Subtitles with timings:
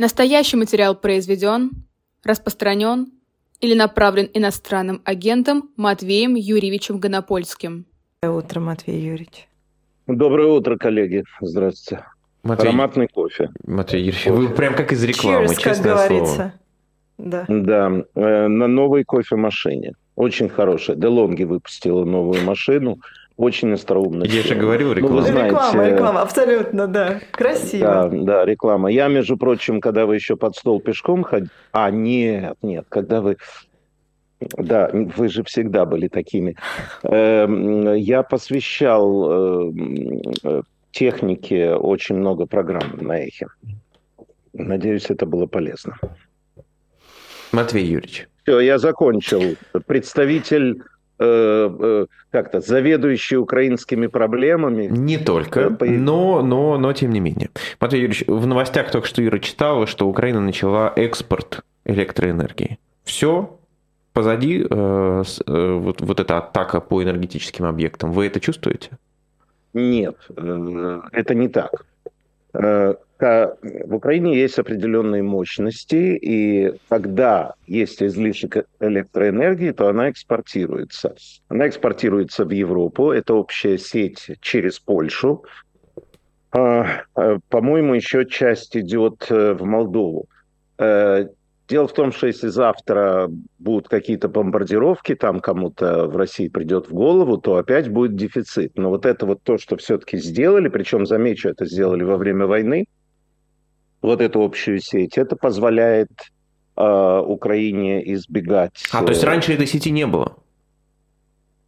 [0.00, 1.72] Настоящий материал произведен,
[2.24, 3.08] распространен
[3.60, 7.84] или направлен иностранным агентом Матвеем Юрьевичем Гонопольским.
[8.22, 9.46] Доброе утро, Матвей Юрьевич.
[10.06, 11.24] Доброе утро, коллеги.
[11.42, 12.06] Здравствуйте.
[12.42, 13.50] Матвей, Ароматный кофе.
[13.66, 16.34] Матвей Юрьевич, вы прям как из рекламы, Cheers, честное как говорится.
[16.34, 16.52] слово.
[17.18, 17.44] Да.
[17.46, 19.92] Да, э, на новой кофемашине.
[20.16, 20.96] Очень хорошая.
[20.96, 23.00] Делонги выпустила новую машину.
[23.40, 24.24] Очень остроумно.
[24.24, 25.22] Я же говорил, Ну, вы реклама.
[25.22, 27.08] знаете, реклама, реклама, абсолютно, да.
[27.14, 28.10] Да, Красиво.
[28.12, 28.90] да, реклама.
[28.92, 31.48] Я, между прочим, когда вы еще под стол пешком ходили...
[31.72, 33.38] А, нет, нет, когда вы...
[34.58, 36.54] Да, вы же всегда были такими.
[37.02, 40.22] Эм, Я посвящал эм,
[40.90, 43.46] технике очень много программ на эхе.
[44.52, 45.96] Надеюсь, это было полезно.
[47.52, 48.28] Матвей Юрьевич.
[48.42, 49.56] Все, я закончил.
[49.86, 50.82] Представитель,
[51.20, 54.86] как-то, заведующий украинскими проблемами.
[54.86, 57.50] Не только, но, но, но тем не менее.
[57.78, 62.78] Матвей Юрьевич, в новостях только что Ира читала, что Украина начала экспорт электроэнергии.
[63.04, 63.58] Все
[64.12, 68.12] позади э, э, вот, вот эта атака по энергетическим объектам.
[68.12, 68.90] Вы это чувствуете?
[69.72, 71.86] Нет, э, это не так.
[72.52, 81.14] Э, В Украине есть определенные мощности, и когда есть излишек электроэнергии, то она экспортируется.
[81.48, 85.44] Она экспортируется в Европу, это общая сеть через Польшу.
[86.52, 90.26] А, э, По-моему, еще часть идет э, в Молдову.
[91.70, 96.92] Дело в том, что если завтра будут какие-то бомбардировки, там кому-то в России придет в
[96.92, 98.72] голову, то опять будет дефицит.
[98.76, 102.86] Но вот это вот то, что все-таки сделали, причем, замечу, это сделали во время войны,
[104.02, 106.10] вот эту общую сеть, это позволяет
[106.76, 108.82] э, Украине избегать...
[108.92, 110.38] А, то есть э, раньше этой сети не было?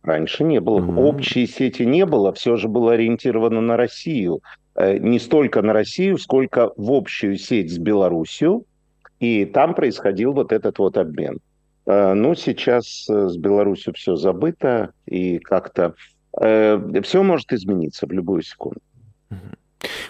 [0.02, 0.80] Раньше не было.
[0.80, 0.98] Мгм.
[0.98, 4.40] Общей сети не было, все же было ориентировано на Россию.
[4.74, 8.64] Э, Не столько на Россию, сколько в общую сеть с Белоруссией.
[9.22, 11.38] И там происходил вот этот вот обмен.
[11.86, 15.94] Э, Ну, сейчас э, с Беларусью все забыто, и как-то
[16.34, 18.80] все может измениться в любую секунду.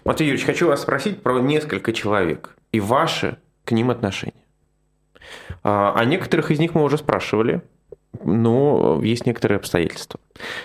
[0.04, 4.44] Матвей Юрьевич, хочу вас спросить про несколько человек и ваши к ним отношения.
[5.64, 7.62] А о некоторых из них мы уже спрашивали,
[8.24, 10.20] но есть некоторые обстоятельства.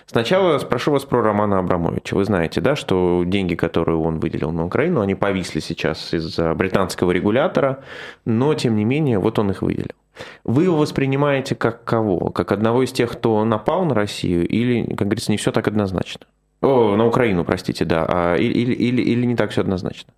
[0.06, 2.16] Сначала спрошу вас про Романа Абрамовича.
[2.16, 7.12] Вы знаете, да, что деньги, которые он выделил на Украину, они повисли сейчас из-за британского
[7.12, 7.84] регулятора,
[8.26, 9.96] но тем не менее, вот он их выделил.
[10.44, 12.32] Вы его воспринимаете как кого?
[12.32, 16.26] Как одного из тех, кто напал на Россию, или, как говорится, не все так однозначно?
[16.62, 18.06] О, на Украину, простите, да.
[18.08, 20.12] А, или, или, или не так все однозначно?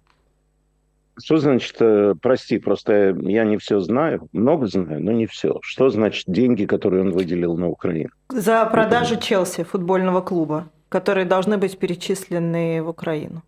[1.23, 5.59] Что значит, э, прости, просто я не все знаю, много знаю, но не все.
[5.61, 8.09] Что значит деньги, которые он выделил на Украину?
[8.29, 13.43] За продажу Челси, футбольного клуба, которые должны быть перечислены в Украину.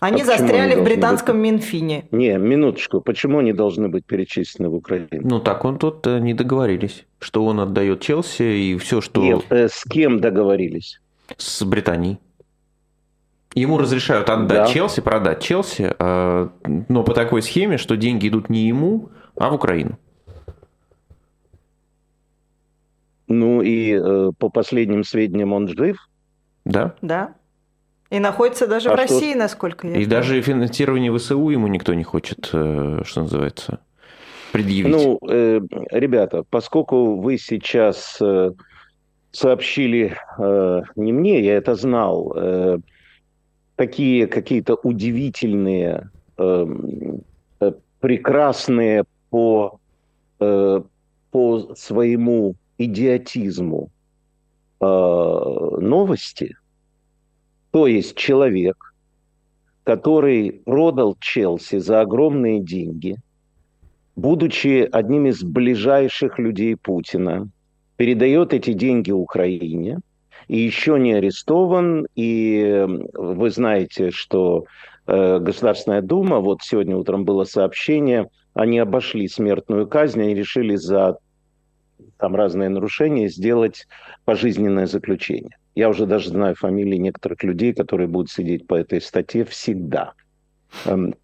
[0.00, 2.04] Они А застряли они в британском Минфине.
[2.12, 5.08] Не, минуточку, почему они должны быть перечислены в Украину?
[5.10, 9.44] Ну, так он тут э, не договорились, что он отдает Челси и все, что Нет,
[9.50, 11.00] э, с кем договорились?
[11.36, 12.18] с Британией.
[13.54, 14.66] Ему разрешают отдать Да.
[14.66, 16.48] Челси, продать Челси, э,
[16.88, 19.98] но по такой схеме, что деньги идут не ему, а в Украину.
[23.26, 25.96] Ну и э, по последним сведениям он жив.
[26.64, 26.94] Да?
[27.02, 27.34] Да.
[28.10, 30.08] И находится даже А в что- России, насколько я И знаю.
[30.08, 33.80] даже финансирование ВСУ ему никто не хочет, э, что называется,
[34.52, 34.92] предъявить.
[34.94, 35.60] Ну, э,
[35.90, 38.52] ребята, поскольку вы сейчас э,
[39.30, 42.78] сообщили э, не мне, я это знал, э,
[43.78, 46.66] такие какие-то удивительные, э,
[47.60, 49.78] э, прекрасные по,
[50.40, 50.82] э,
[51.30, 53.88] по своему идиотизму
[54.80, 56.56] э, новости,
[57.70, 58.94] то есть человек,
[59.84, 63.16] который продал Челси за огромные деньги,
[64.16, 67.48] будучи одним из ближайших людей Путина,
[67.96, 70.00] передает эти деньги Украине
[70.48, 72.06] и еще не арестован.
[72.16, 74.64] И вы знаете, что
[75.06, 81.18] э, Государственная Дума, вот сегодня утром было сообщение, они обошли смертную казнь, они решили за
[82.16, 83.86] там разные нарушения сделать
[84.24, 85.56] пожизненное заключение.
[85.74, 90.12] Я уже даже знаю фамилии некоторых людей, которые будут сидеть по этой статье всегда.
[90.86, 91.14] Эм,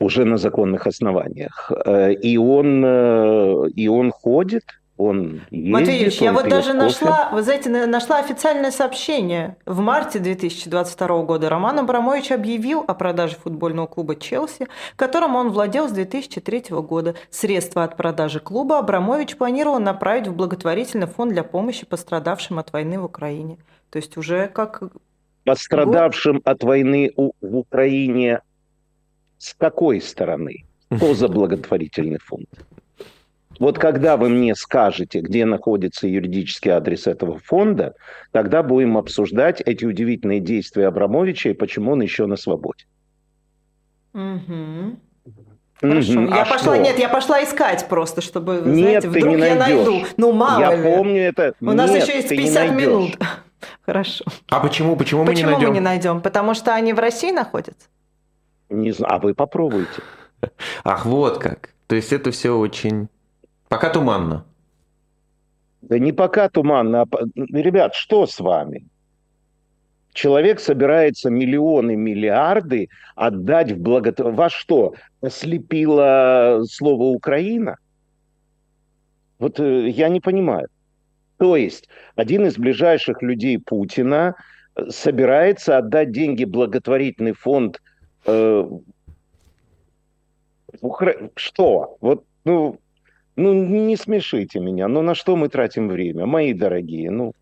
[0.00, 1.70] уже на законных основаниях.
[1.84, 4.64] Э, И он, э, и он ходит,
[5.00, 6.78] он ездит, Матвей Юрьевич, я он вот даже кофе.
[6.78, 9.56] нашла, вы знаете, на- нашла официальное сообщение.
[9.64, 14.66] В марте 2022 года Роман Абрамович объявил о продаже футбольного клуба «Челси»,
[14.96, 17.14] которым он владел с 2003 года.
[17.30, 23.00] Средства от продажи клуба Абрамович планировал направить в благотворительный фонд для помощи пострадавшим от войны
[23.00, 23.56] в Украине.
[23.88, 24.82] То есть уже как...
[25.44, 28.40] Пострадавшим от войны в Украине
[29.38, 30.64] С какой стороны?
[30.94, 32.48] Что за благотворительный фонд?
[33.60, 37.94] Вот когда вы мне скажете, где находится юридический адрес этого фонда,
[38.32, 42.86] тогда будем обсуждать эти удивительные действия Абрамовича и почему он еще на свободе.
[44.14, 44.96] Угу.
[45.74, 46.20] Хорошо.
[46.22, 46.76] Я а пошла, что?
[46.78, 49.86] нет, я пошла искать просто, чтобы, нет, знаете, вдруг не я найдешь.
[49.86, 50.06] найду.
[50.16, 50.82] Ну, мало я ли.
[50.82, 51.54] помню это.
[51.60, 53.18] У нас еще есть 50 минут.
[53.84, 54.24] Хорошо.
[54.48, 55.68] А почему, почему мы почему не найдем?
[55.68, 56.20] мы не найдем?
[56.22, 57.88] Потому что они в России находятся?
[58.70, 60.02] Не знаю, а вы попробуйте.
[60.84, 61.70] Ах, вот как.
[61.88, 63.08] То есть это все очень...
[63.70, 64.44] Пока туманно.
[65.80, 67.02] Да не пока туманно.
[67.02, 67.06] А...
[67.36, 68.84] Ребят, что с вами?
[70.12, 74.38] Человек собирается миллионы, миллиарды отдать в благотворительность.
[74.38, 74.94] Во что?
[75.20, 77.78] Ослепило слово «Украина»?
[79.38, 80.68] Вот э, я не понимаю.
[81.38, 84.34] То есть один из ближайших людей Путина
[84.74, 87.80] э, собирается отдать деньги благотворительный фонд
[88.26, 88.64] э,
[90.80, 91.30] Укра...
[91.36, 91.96] Что?
[92.00, 92.80] Вот, ну,
[93.40, 94.88] ну, не смешите меня.
[94.88, 97.10] Ну, на что мы тратим время, мои дорогие?
[97.10, 97.32] Ну,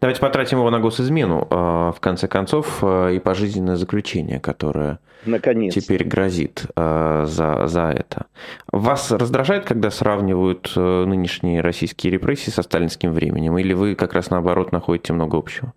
[0.00, 5.74] Давайте потратим его на госизмену, а, в конце концов, а, и пожизненное заключение, которое Наконец.
[5.74, 8.26] теперь грозит а, за, за это.
[8.70, 14.72] Вас раздражает, когда сравнивают нынешние российские репрессии со сталинским временем, или вы как раз наоборот
[14.72, 15.72] находите много общего?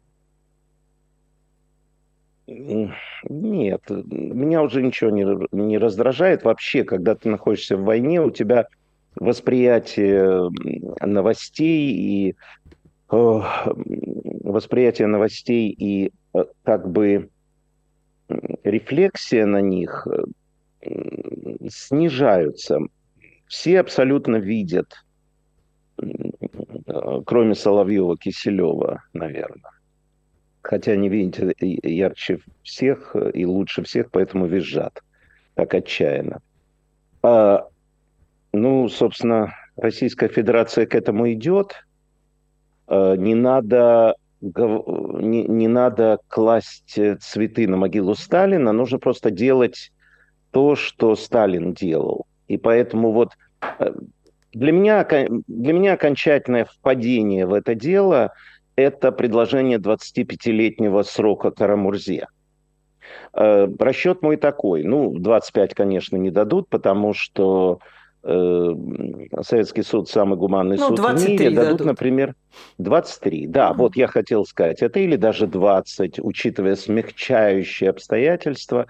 [2.50, 6.44] Нет, меня уже ничего не, не раздражает.
[6.44, 8.68] Вообще, когда ты находишься в войне, у тебя
[9.16, 10.50] восприятие
[11.01, 12.36] новостей и
[13.12, 13.42] э,
[14.44, 17.30] восприятие новостей и э, как бы
[18.63, 20.07] рефлексия на них
[20.81, 20.90] э,
[21.69, 22.80] снижаются.
[23.48, 24.94] Все абсолютно видят,
[26.01, 26.06] э,
[27.25, 29.78] кроме Соловьева, Киселева, наверное
[30.61, 35.01] хотя они видят ярче всех и лучше всех, поэтому визжат
[35.56, 36.41] так отчаянно.
[37.21, 37.67] А,
[38.53, 41.85] ну, собственно, Российская Федерация к этому идет.
[42.88, 49.91] А, не надо не, не надо класть цветы на могилу Сталина, нужно просто делать
[50.51, 52.25] то, что Сталин делал.
[52.47, 53.33] И поэтому вот
[53.79, 53.94] э,
[54.53, 58.31] для меня, для меня окончательное впадение в это дело–
[58.79, 62.27] это предложение 25-летнего срока Карамурзе.
[63.33, 64.83] Э, расчет мой такой.
[64.83, 67.79] Ну, 25, конечно, не дадут, потому что
[68.23, 68.73] э,
[69.41, 71.49] Советский суд самый гуманный ну, суд в мире.
[71.51, 72.35] Дадут, дадут, например,
[72.77, 73.47] 23.
[73.47, 73.73] Да, mm-hmm.
[73.75, 74.81] вот я хотел сказать.
[74.81, 78.87] Это или даже 20, учитывая смягчающие обстоятельства.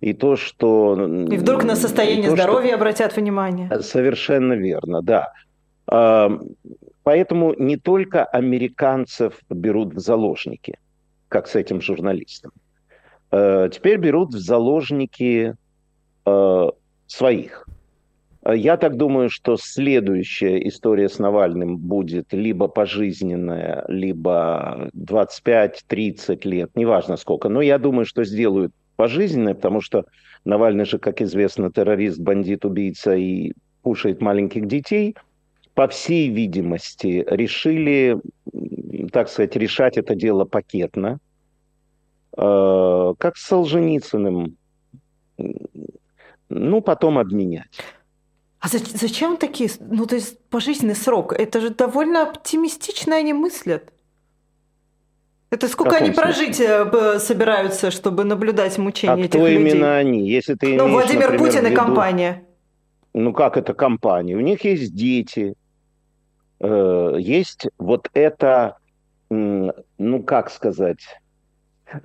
[0.00, 0.94] И то, что...
[0.94, 2.76] И вдруг на состояние то, здоровья что...
[2.76, 3.80] обратят внимание.
[3.80, 5.32] Совершенно верно, да.
[7.06, 10.76] Поэтому не только американцев берут в заложники,
[11.28, 12.50] как с этим журналистом.
[13.30, 15.54] Э, теперь берут в заложники
[16.26, 16.68] э,
[17.06, 17.68] своих.
[18.44, 27.16] Я так думаю, что следующая история с Навальным будет либо пожизненная, либо 25-30 лет, неважно
[27.16, 27.48] сколько.
[27.48, 30.06] Но я думаю, что сделают пожизненное, потому что
[30.44, 33.52] Навальный же, как известно, террорист, бандит, убийца и
[33.82, 35.14] кушает маленьких детей–
[35.76, 38.18] по всей видимости, решили,
[39.12, 41.18] так сказать, решать это дело пакетно,
[42.34, 44.56] э, как с Солженицыным,
[46.48, 47.78] ну, потом обменять.
[48.58, 51.34] А зачем такие, ну, то есть пожизненный срок?
[51.34, 53.92] Это же довольно оптимистично они мыслят.
[55.50, 57.18] Это сколько они прожить смысле?
[57.18, 59.72] собираются, чтобы наблюдать мучения а этих кто людей?
[59.72, 60.26] именно они?
[60.26, 62.44] Если ты ну, Владимир например, Путин и компания.
[63.12, 64.36] Ну, как это компания?
[64.36, 65.54] У них есть дети,
[66.60, 68.76] Э, есть вот это,
[69.28, 71.04] ну как сказать,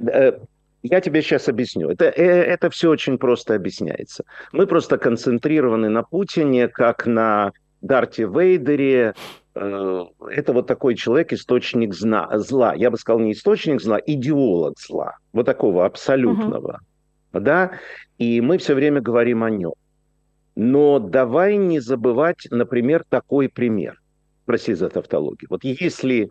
[0.08, 0.40] э,
[0.84, 1.90] я тебе сейчас объясню.
[1.90, 4.24] Это, э, это все очень просто объясняется.
[4.52, 9.14] Мы просто концентрированы на Путине, как на Дарте Вейдере.
[9.54, 12.74] Это вот такой человек, источник зла.
[12.74, 15.18] Я бы сказал, не источник зла, идеолог зла.
[15.34, 16.80] Вот такого абсолютного.
[17.34, 17.40] Угу.
[17.42, 17.72] Да?
[18.18, 19.74] И мы все время говорим о нем.
[20.56, 24.01] Но давай не забывать, например, такой пример
[24.46, 25.48] прости за тавтологию.
[25.50, 26.30] Вот если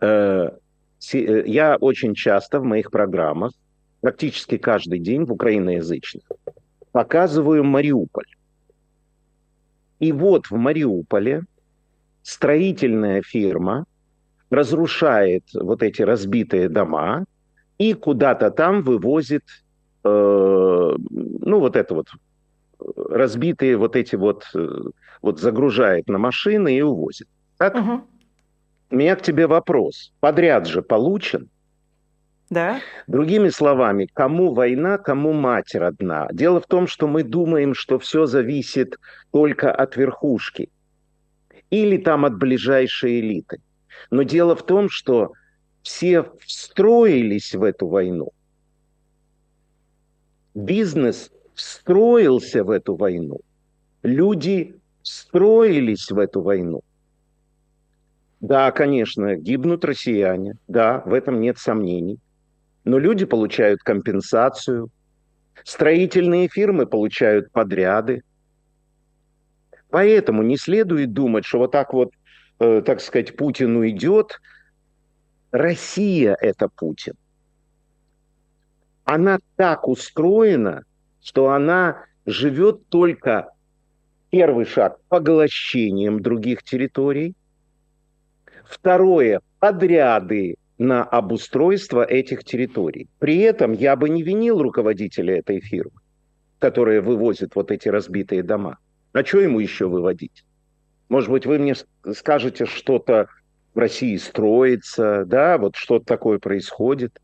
[0.00, 0.50] э,
[1.12, 3.52] э, я очень часто в моих программах,
[4.00, 6.24] практически каждый день в украиноязычных,
[6.92, 8.26] показываю Мариуполь.
[9.98, 11.42] И вот в Мариуполе
[12.22, 13.84] строительная фирма
[14.50, 17.24] разрушает вот эти разбитые дома
[17.78, 19.44] и куда-то там вывозит,
[20.04, 20.08] э,
[21.10, 22.08] ну, вот это вот
[23.10, 24.82] разбитые вот эти вот, э,
[25.22, 27.28] вот загружает на машины и увозит.
[27.58, 27.74] Так?
[27.74, 28.00] Угу.
[28.90, 30.12] У меня к тебе вопрос.
[30.20, 31.48] Подряд же получен.
[32.48, 32.80] Да?
[33.08, 36.28] Другими словами, кому война, кому мать родна.
[36.32, 38.96] Дело в том, что мы думаем, что все зависит
[39.32, 40.70] только от верхушки
[41.70, 43.60] или там от ближайшей элиты.
[44.10, 45.32] Но дело в том, что
[45.82, 48.30] все встроились в эту войну.
[50.54, 53.40] Бизнес встроился в эту войну.
[54.02, 56.82] Люди встроились в эту войну.
[58.40, 62.20] Да, конечно, гибнут россияне, да, в этом нет сомнений
[62.86, 64.90] но люди получают компенсацию,
[65.64, 68.22] строительные фирмы получают подряды.
[69.90, 72.12] Поэтому не следует думать, что вот так вот,
[72.60, 74.40] э, так сказать, Путин уйдет.
[75.50, 77.14] Россия– это Путин.
[79.04, 80.84] Она так устроена,
[81.20, 83.50] что она живет только
[84.30, 87.34] первый шаг– поглощением других территорий.
[88.64, 93.08] Второе– подряды на обустройство этих территорий.
[93.18, 96.00] При этом я бы не винил руководителя этой фирмы,
[96.58, 98.78] которая вывозит вот эти разбитые дома.
[99.12, 100.44] А что ему еще выводить?
[101.08, 101.74] Может быть, вы мне
[102.14, 103.28] скажете, что-то
[103.74, 107.20] в России строится, да, вот что-то такое происходит.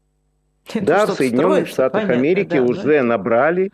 [0.73, 3.03] Это да, в Соединенных Штатах понятно, Америки да, уже да.
[3.03, 3.73] набрали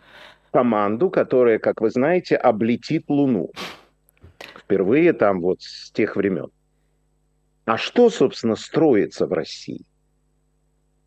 [0.51, 3.51] команду, которая, как вы знаете, облетит Луну.
[4.57, 6.49] Впервые там вот с тех времен.
[7.65, 9.85] А что, собственно, строится в России?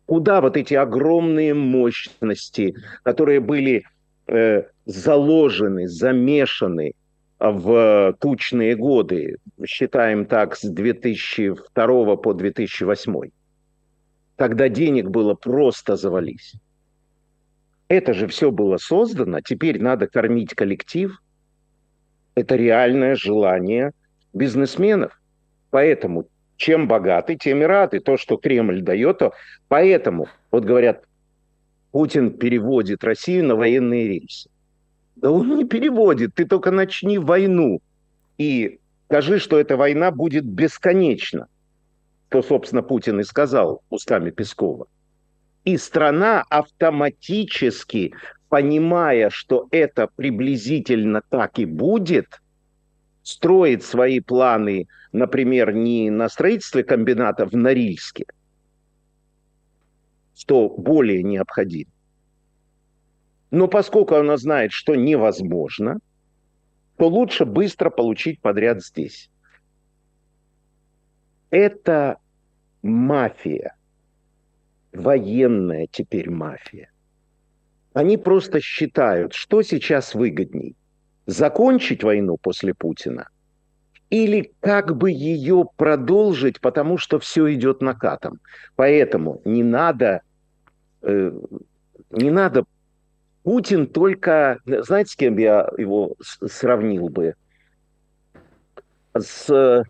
[0.05, 3.85] Куда вот эти огромные мощности, которые были
[4.27, 6.93] э, заложены, замешаны
[7.39, 13.29] в тучные годы, считаем так, с 2002 по 2008,
[14.35, 16.55] когда денег было просто завались.
[17.93, 21.21] Это же все было создано, теперь надо кормить коллектив.
[22.33, 23.91] Это реальное желание
[24.33, 25.21] бизнесменов.
[25.69, 26.25] Поэтому
[26.57, 27.99] чем богаты, тем и рады.
[27.99, 29.33] То, что Кремль дает, то
[29.67, 31.03] поэтому, вот говорят,
[31.91, 34.49] Путин переводит Россию на военные рельсы.
[35.15, 37.79] Да он не переводит, ты только начни войну
[38.39, 41.47] и скажи, что эта война будет бесконечна.
[42.29, 44.87] То, собственно, Путин и сказал устами Пескова.
[45.63, 48.13] И страна автоматически,
[48.49, 52.41] понимая, что это приблизительно так и будет,
[53.23, 58.25] строит свои планы, например, не на строительстве комбината в Норильске,
[60.35, 61.91] что более необходимо.
[63.49, 65.99] Но поскольку она знает, что невозможно,
[66.97, 69.29] то лучше быстро получить подряд здесь.
[71.49, 72.17] Это
[72.81, 73.75] мафия,
[74.93, 76.89] военная теперь мафия.
[77.93, 80.75] Они просто считают, что сейчас выгодней
[81.25, 83.27] закончить войну после Путина
[84.09, 88.39] или как бы ее продолжить, потому что все идет накатом.
[88.75, 90.21] Поэтому не надо,
[91.01, 91.31] э,
[92.11, 92.65] не надо
[93.43, 97.35] Путин только, знаете, с кем я его сравнил бы?
[99.17, 99.83] С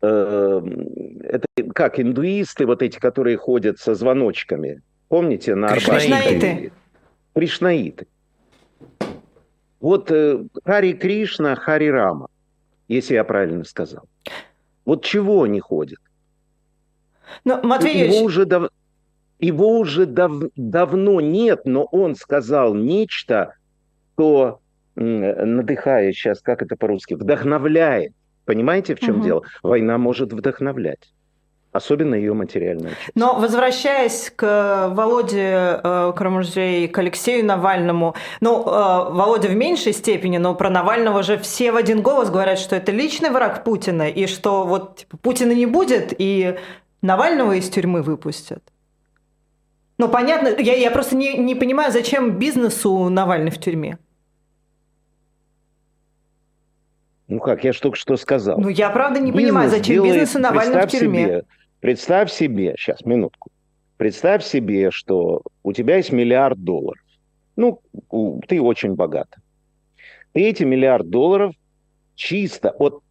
[0.00, 4.80] это как индуисты, вот эти, которые ходят со звоночками.
[5.08, 5.90] Помните, на Арбате?
[5.90, 6.72] Кришнаиты.
[7.34, 8.06] Кришнаиты.
[9.80, 12.28] Вот э, Хари Кришна, Хари Рама,
[12.88, 14.04] если я правильно сказал.
[14.84, 16.00] Вот чего они ходят?
[17.44, 18.70] Но, Матвей его уже, дав...
[19.38, 20.32] его уже дав...
[20.56, 23.54] давно нет, но он сказал нечто,
[24.14, 24.60] что,
[24.96, 28.12] надыхая сейчас, как это по-русски, вдохновляет.
[28.48, 29.24] Понимаете, в чем угу.
[29.24, 29.42] дело?
[29.62, 31.12] Война может вдохновлять
[31.70, 33.10] особенно ее материальная часть.
[33.14, 38.64] Но возвращаясь к Володе э, и к Алексею Навальному, ну, э,
[39.12, 42.90] Володя в меньшей степени, но про Навального же все в один голос говорят, что это
[42.90, 46.56] личный враг Путина, и что вот типа, Путина не будет, и
[47.02, 48.64] Навального из тюрьмы выпустят.
[49.98, 53.98] Ну, понятно, я, я просто не, не понимаю, зачем бизнесу Навальный в тюрьме.
[57.28, 58.58] Ну как, я же только что сказал.
[58.58, 61.24] Ну я правда не Бизнес понимаю, зачем делает, бизнесу Навальный в тюрьме.
[61.24, 61.44] Себе,
[61.80, 63.50] Представь себе, сейчас, минутку.
[63.98, 67.02] Представь себе, что у тебя есть миллиард долларов.
[67.56, 67.80] Ну,
[68.48, 69.28] ты очень богат.
[70.32, 71.54] Ты эти миллиард долларов
[72.14, 73.02] чисто от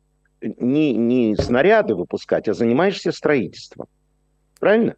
[0.42, 3.88] не, не снаряды выпускать, а занимаешься строительством.
[4.60, 4.96] Правильно?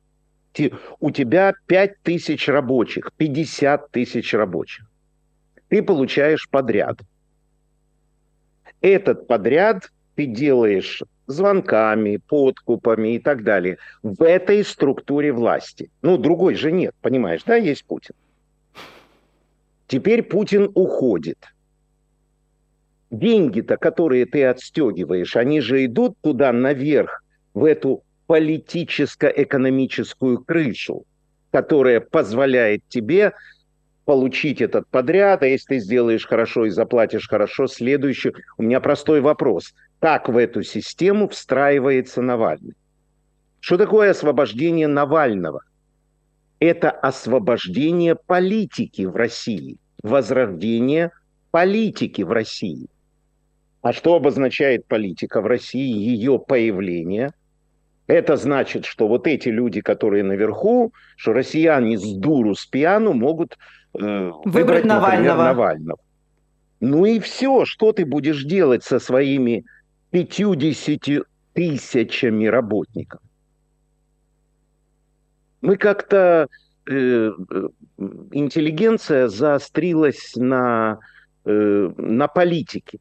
[0.53, 4.89] Ты, у тебя 5 тысяч рабочих, 50 тысяч рабочих.
[5.69, 6.99] Ты получаешь подряд.
[8.81, 15.89] Этот подряд ты делаешь звонками, подкупами и так далее в этой структуре власти.
[16.01, 18.15] Ну, другой же нет, понимаешь, да, есть Путин.
[19.87, 21.37] Теперь Путин уходит.
[23.11, 31.05] Деньги-то, которые ты отстегиваешь, они же идут туда наверх, в эту политическо-экономическую крышу.
[31.51, 33.33] которая позволяет тебе
[34.09, 38.33] получить этот подряд, а если ты сделаешь хорошо и заплатишь хорошо, следующую.
[38.57, 39.75] У меня простой вопрос.
[39.99, 42.73] Как в эту систему встраивается Навальный?
[43.59, 45.61] Что такое освобождение Навального?
[46.59, 51.11] Это освобождение политики в России, возрождение
[51.51, 52.87] политики в России.
[53.83, 55.95] А что обозначает политика в России?
[55.95, 57.31] Ее появление.
[58.07, 63.55] Это значит, что вот эти люди, которые наверху, что россияне с дуру, с пьяну могут
[63.93, 65.37] выбрать, выбрать Навального.
[65.37, 65.99] Например, Навального.
[66.79, 69.65] Ну и все, что ты будешь делать со своими
[70.11, 73.21] 50 тысячами работников?
[75.61, 76.47] Мы как-то
[76.85, 77.31] э, э,
[78.31, 80.99] интеллигенция заострилась на,
[81.43, 82.99] э, на политике.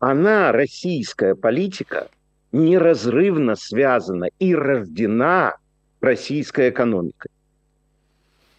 [0.00, 2.08] Она, российская политика,
[2.52, 5.56] неразрывно связана и рождена
[6.00, 7.30] российской экономикой.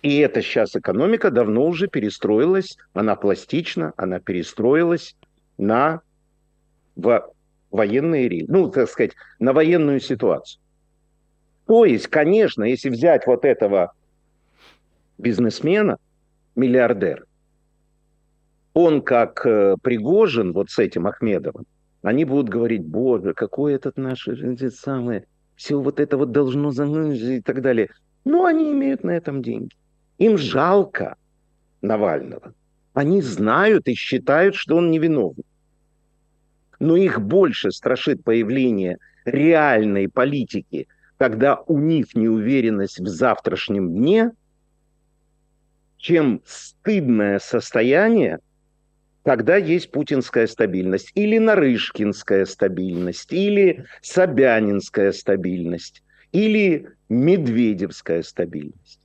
[0.01, 5.15] И эта сейчас экономика давно уже перестроилась, она пластична, она перестроилась
[5.57, 6.01] на
[6.95, 7.31] во
[7.71, 10.61] военные рельсы, ну, так сказать, на военную ситуацию.
[11.67, 13.93] То есть, конечно, если взять вот этого
[15.17, 15.97] бизнесмена,
[16.55, 17.25] миллиардера,
[18.73, 21.65] он как э, Пригожин вот с этим Ахмедовым,
[22.01, 25.25] они будут говорить, боже, какой этот наш э, самый,
[25.55, 26.71] все вот это вот должно
[27.13, 27.89] и так далее.
[28.23, 29.75] Но они имеют на этом деньги.
[30.19, 31.15] Им жалко
[31.81, 32.53] Навального.
[32.93, 35.43] Они знают и считают, что он невиновен.
[36.79, 40.87] Но их больше страшит появление реальной политики–
[41.19, 44.31] когда у них неуверенность в завтрашнем дне,
[45.97, 48.39] чем стыдное состояние,
[49.23, 58.98] когда есть путинская стабильность, или нарышкинская стабильность, или собянинская стабильность, или медведевская стабильность.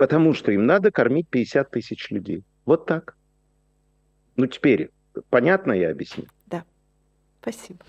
[0.00, 2.42] Потому что им надо кормить 50 тысяч людей.
[2.64, 3.16] Вот так.
[4.36, 4.88] Ну, теперь,
[5.28, 6.24] понятно я объясню?
[6.46, 6.64] Да.
[7.42, 7.80] Спасибо.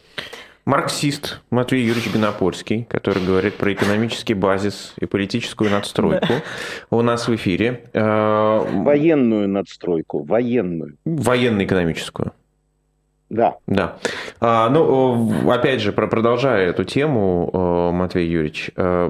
[0.65, 6.43] Марксист Матвей Юрьевич Гонопольский, который говорит про экономический базис и политическую надстройку, да.
[6.89, 7.85] у нас в эфире.
[7.93, 10.97] Э, военную надстройку, военную.
[11.05, 12.33] Военно-экономическую.
[13.31, 13.55] Да.
[13.65, 13.97] Да.
[14.41, 19.09] А, ну, опять же, продолжая эту тему, э, Матвей Юрьевич, э,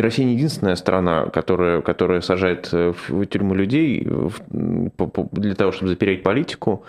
[0.00, 4.08] Россия не единственная страна, которая, которая сажает в тюрьму людей
[4.50, 6.84] для того, чтобы запереть политику.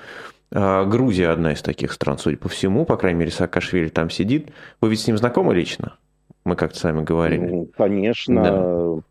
[0.52, 4.52] А, Грузия одна из таких стран, судя по всему, по крайней мере, Саакашвили там сидит.
[4.80, 5.98] Вы ведь с ним знакомы лично?
[6.46, 7.46] Мы как-то сами говорили.
[7.46, 9.02] Ну, конечно, да.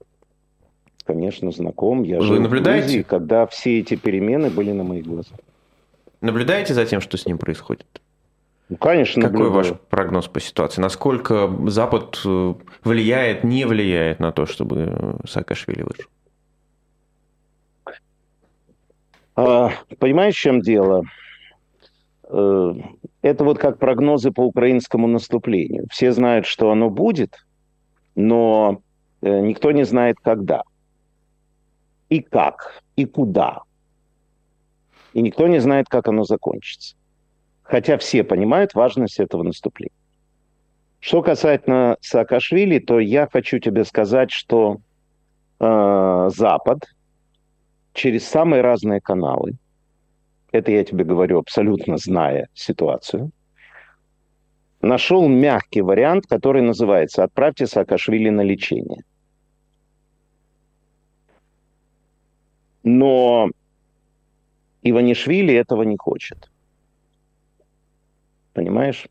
[1.05, 2.03] конечно, знаком.
[2.03, 2.81] Я Вы жил наблюдаете?
[2.81, 5.39] в Грузии, когда все эти перемены были на моих глазах.
[6.21, 7.87] Наблюдаете за тем, что с ним происходит?
[8.69, 9.73] Ну, конечно, Какой наблюдаю.
[9.73, 10.81] ваш прогноз по ситуации?
[10.81, 12.55] Насколько Запад э,
[12.85, 16.11] влияет, не влияет на то, чтобы Саакашвили вышел?
[19.37, 21.05] А, понимаешь, в чем дело?
[22.25, 22.75] Э,
[23.23, 25.87] это вот как прогнозы по украинскому наступлению.
[25.91, 27.47] Все знают, что оно будет,
[28.17, 28.83] но
[29.23, 30.63] э, никто не знает, когда.
[32.11, 33.63] И как, и куда.
[35.13, 36.97] И никто не знает, как оно закончится.
[37.63, 39.93] Хотя все понимают важность этого наступления.
[41.01, 44.79] Что касательно Саакашвили, то я хочу тебе сказать, что
[45.61, 46.85] э, Запад
[47.93, 49.57] через самые разные каналы–
[50.53, 53.31] это я тебе говорю абсолютно зная ситуацию,
[54.81, 59.03] нашел мягкий вариант, который называется «Отправьте Саакашвили на лечение».
[62.83, 63.51] Но
[64.83, 66.51] Иванишвили этого не хочет.
[68.53, 69.09] Понимаешь?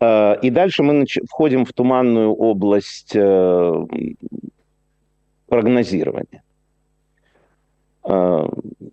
[0.00, 3.86] А, и дальше мы входим в туманную область э,
[5.46, 6.42] прогнозирования.
[8.02, 8.48] А,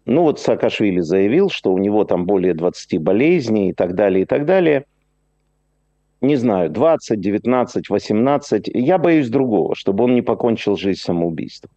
[0.05, 4.25] ну вот Саакашвили заявил, что у него там более 20 болезней и так далее, и
[4.25, 4.85] так далее.
[6.21, 8.69] Не знаю, 20, 19, 18.
[8.73, 11.71] Я боюсь другого, чтобы он не покончил жизнь самоубийством.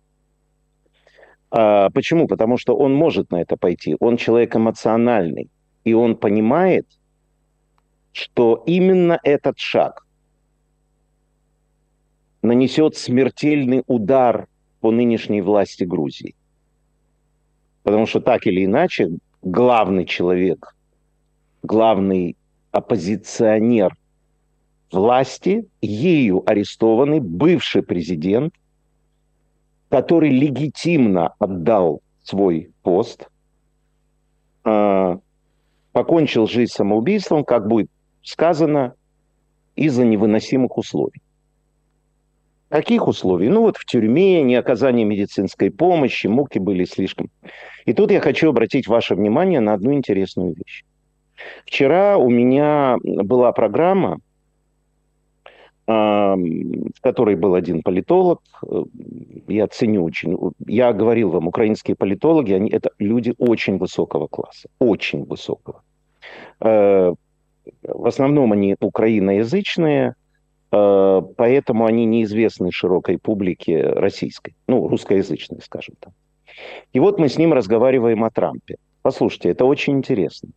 [1.55, 2.27] А, почему?
[2.27, 3.97] Потому что он может на это пойти.
[4.01, 5.51] Он человек эмоциональный.
[5.85, 6.87] И он понимает,
[8.13, 10.07] что именно этот шаг
[12.41, 14.49] нанесет смертельный удар
[14.81, 16.35] по нынешней власти Грузии.
[17.83, 19.11] Потому что так или иначе
[19.43, 20.75] главный человек,
[21.63, 22.37] главный
[22.71, 23.95] оппозиционер
[24.91, 28.55] власти, ею арестованный бывший президент,
[29.93, 33.29] который легитимно отдал свой пост,
[34.65, 35.19] э,
[35.93, 37.91] покончил жизнь самоубийством, как будет
[38.23, 38.95] сказано,
[39.77, 41.21] из-за невыносимых условий.
[42.71, 43.51] Каких условий?
[43.51, 47.29] Ну вот в тюрьме, не оказание медицинской помощи, муки были слишком.
[47.85, 50.85] И тут я хочу обратить ваше внимание на одну интересную вещь.
[51.67, 54.21] Вчера у меня была программа,
[55.85, 58.41] в которой был один политолог.
[59.49, 60.39] Я ценю очень.
[60.67, 64.69] Я говорил вам, украинские политологи, они, это люди очень высокого класса.
[64.79, 65.83] Очень высокого.
[66.61, 67.15] Э,
[67.83, 70.15] в основном они украиноязычные,
[70.71, 76.13] э, поэтому они неизвестны широкой публике российской, ну, русскоязычной, скажем так.
[76.93, 78.77] И вот мы с ним разговариваем о Трампе.
[79.03, 80.51] Послушайте, это очень интересно.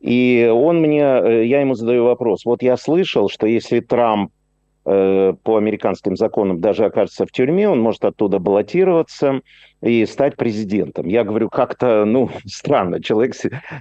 [0.00, 2.44] И он мне, э, я ему задаю вопрос.
[2.44, 4.41] Вот я слышал, что если Трамп э,
[4.84, 9.40] по американским законам даже окажется в тюрьме, он может оттуда баллотироваться
[9.80, 11.06] и стать президентом.
[11.06, 13.34] Я говорю, как-то, ну, странно, человек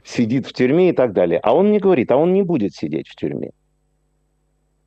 [0.03, 1.39] сидит в тюрьме и так далее.
[1.41, 3.51] А он мне говорит, а он не будет сидеть в тюрьме.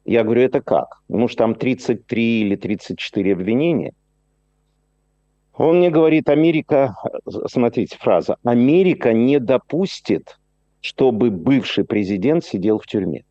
[0.05, 1.01] Я говорю, это как?
[1.09, 3.93] Ну, что там 33 или 34 обвинения.
[5.57, 6.97] Он мне говорит, Америка,
[7.47, 10.39] смотрите, фраза, Америка не допустит,
[10.81, 13.25] чтобы бывший президент сидел в тюрьме.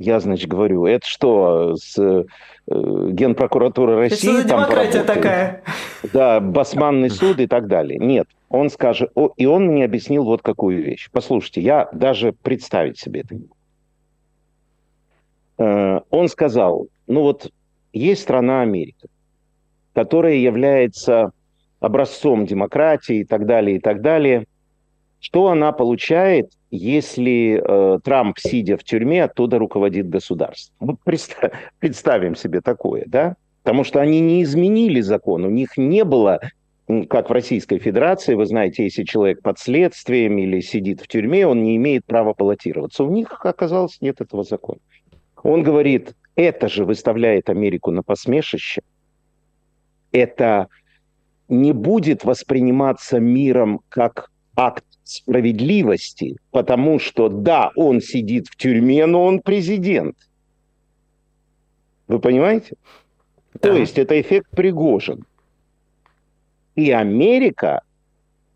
[0.00, 2.24] Я, значит, говорю, это что, с э,
[2.66, 4.40] Генпрокуратуры России?
[4.40, 5.62] Это там демократия такая.
[6.14, 7.98] Да, Басманный суд и так далее.
[7.98, 11.10] Нет, он скажет, о, и он мне объяснил вот какую вещь.
[11.12, 13.56] Послушайте, я даже представить себе это не могу.
[15.58, 17.50] Э, он сказал, ну вот
[17.92, 19.06] есть страна Америка,
[19.92, 21.32] которая является
[21.78, 24.46] образцом демократии и так далее, и так далее.
[25.20, 30.74] Что она получает, если э, Трамп, сидя в тюрьме, оттуда руководит государством?
[30.80, 33.36] Вот представь, представим себе такое, да?
[33.62, 36.40] Потому что они не изменили закон, у них не было,
[37.10, 41.62] как в Российской Федерации, вы знаете, если человек под следствием или сидит в тюрьме, он
[41.62, 43.04] не имеет права баллотироваться.
[43.04, 44.80] У них, оказалось, нет этого закона.
[45.42, 48.80] Он говорит, это же выставляет Америку на посмешище,
[50.12, 50.68] это
[51.48, 59.24] не будет восприниматься миром как акт справедливости, потому что да, он сидит в тюрьме, но
[59.24, 60.16] он президент.
[62.08, 62.76] Вы понимаете?
[63.54, 63.70] Да.
[63.70, 65.24] То есть это эффект Пригожин.
[66.74, 67.82] И Америка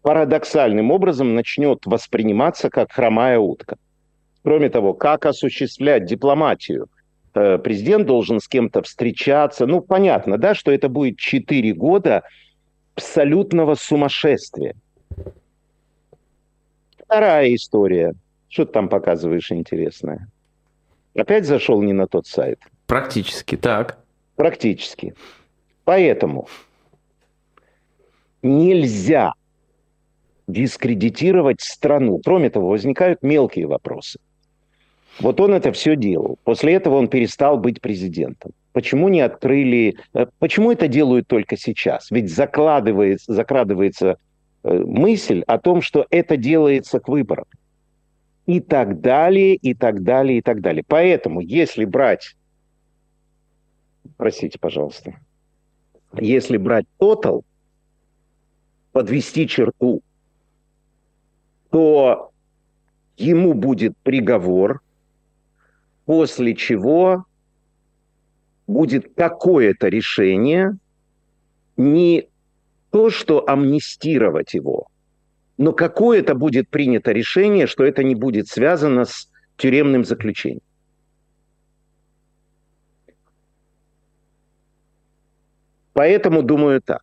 [0.03, 3.77] парадоксальным образом начнет восприниматься как хромая утка.
[4.43, 6.89] Кроме того, как осуществлять дипломатию?
[7.35, 9.67] Э, президент должен с кем-то встречаться.
[9.67, 12.23] Ну, понятно, да, что это будет 4 года
[12.95, 14.75] абсолютного сумасшествия.
[17.15, 18.17] Вторая история.
[18.49, 20.27] Что ты там показываешь интересное?
[21.15, 22.59] Опять зашел не на тот сайт.
[22.89, 23.99] Практически, так.
[24.35, 25.15] Практически.
[25.85, 26.49] Поэтому
[28.43, 29.33] нельзя
[30.49, 32.21] дискредитировать страну.
[32.25, 34.19] Кроме того, возникают мелкие вопросы.
[35.21, 36.41] Вот он это все делал.
[36.43, 38.51] После этого он перестал быть президентом.
[38.73, 39.95] Почему не открыли...
[40.15, 42.11] Э, почему это делают только сейчас?
[42.11, 44.19] Ведь закладывается, закрадывается
[44.65, 47.45] мысль о том, что это делается к выборам.
[48.47, 50.85] И так далее, и так далее, и так далее.
[50.87, 52.37] Поэтому, если брать...
[54.17, 55.15] Простите, пожалуйста.
[56.21, 57.45] Если брать тотал,
[58.93, 60.03] подвести черту,
[61.71, 62.31] то
[63.17, 64.83] ему будет приговор,
[66.05, 67.25] после чего
[68.67, 70.77] будет какое-то решение,
[71.77, 72.29] не
[72.95, 74.87] то, что амнистировать его,
[75.59, 80.63] но какое-то будет принято решение, что это не будет связано с тюремным заключением.
[85.93, 87.03] Поэтому думаю так.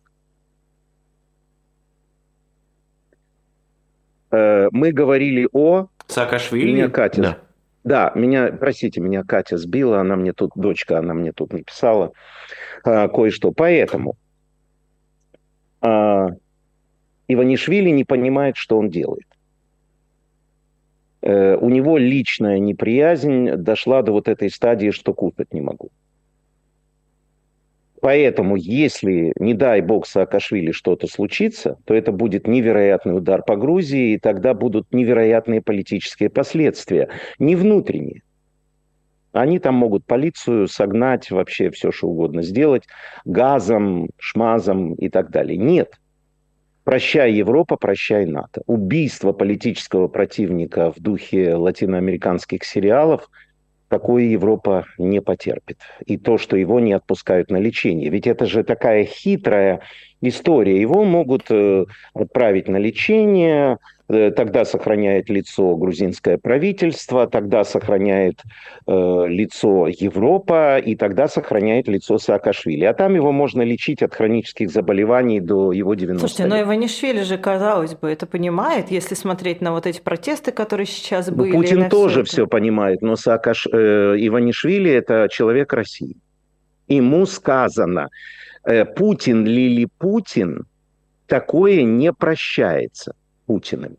[4.30, 5.88] Э, мы говорили о...
[6.06, 6.72] Саакашвили?
[6.72, 7.38] Меня Катя, да.
[7.84, 12.12] Да, меня, простите, меня Катя сбила, она мне тут, дочка, она мне тут написала
[12.82, 13.52] а, кое-что.
[13.52, 14.16] Поэтому
[15.82, 16.28] а,
[17.28, 19.26] Иванишвили не понимает, что он делает.
[21.22, 25.90] Э, у него личная неприязнь дошла до вот этой стадии, что купить не могу.
[28.00, 34.14] Поэтому, если, не дай бог, Саакашвили что-то случится, то это будет невероятный удар по Грузии,
[34.14, 38.22] и тогда будут невероятные политические последствия, не внутренние.
[39.32, 42.84] Они там могут полицию согнать, вообще все, что угодно сделать,
[43.24, 45.56] газом, шмазом и так далее.
[45.56, 45.94] Нет.
[46.84, 48.62] Прощай Европа, прощай НАТО.
[48.66, 53.30] Убийство политического противника в духе латиноамериканских сериалов–
[53.92, 55.76] такое Европа не потерпит.
[56.06, 58.08] И то, что его не отпускают на лечение.
[58.08, 59.80] Ведь это же такая хитрая
[60.22, 60.80] история.
[60.80, 63.76] Его могут э, отправить на лечение,
[64.36, 68.42] тогда сохраняет лицо грузинское правительство, тогда сохраняет
[68.86, 68.92] э,
[69.28, 72.84] лицо Европа, и тогда сохраняет лицо Саакашвили.
[72.84, 77.38] А там его можно лечить от хронических заболеваний до его 90 Слушайте, но Иванишвили же,
[77.38, 81.52] казалось бы, это понимает, если смотреть на вот эти протесты, которые сейчас ну, были.
[81.52, 83.66] Путин тоже все, все понимает, но Саакаш...
[83.72, 86.16] э, Иванишвили– это человек России.
[86.88, 88.08] Ему сказано,
[88.64, 90.66] э, Путин ли ли Путин,
[91.26, 93.14] такое не прощается.
[93.46, 93.96] Путиным.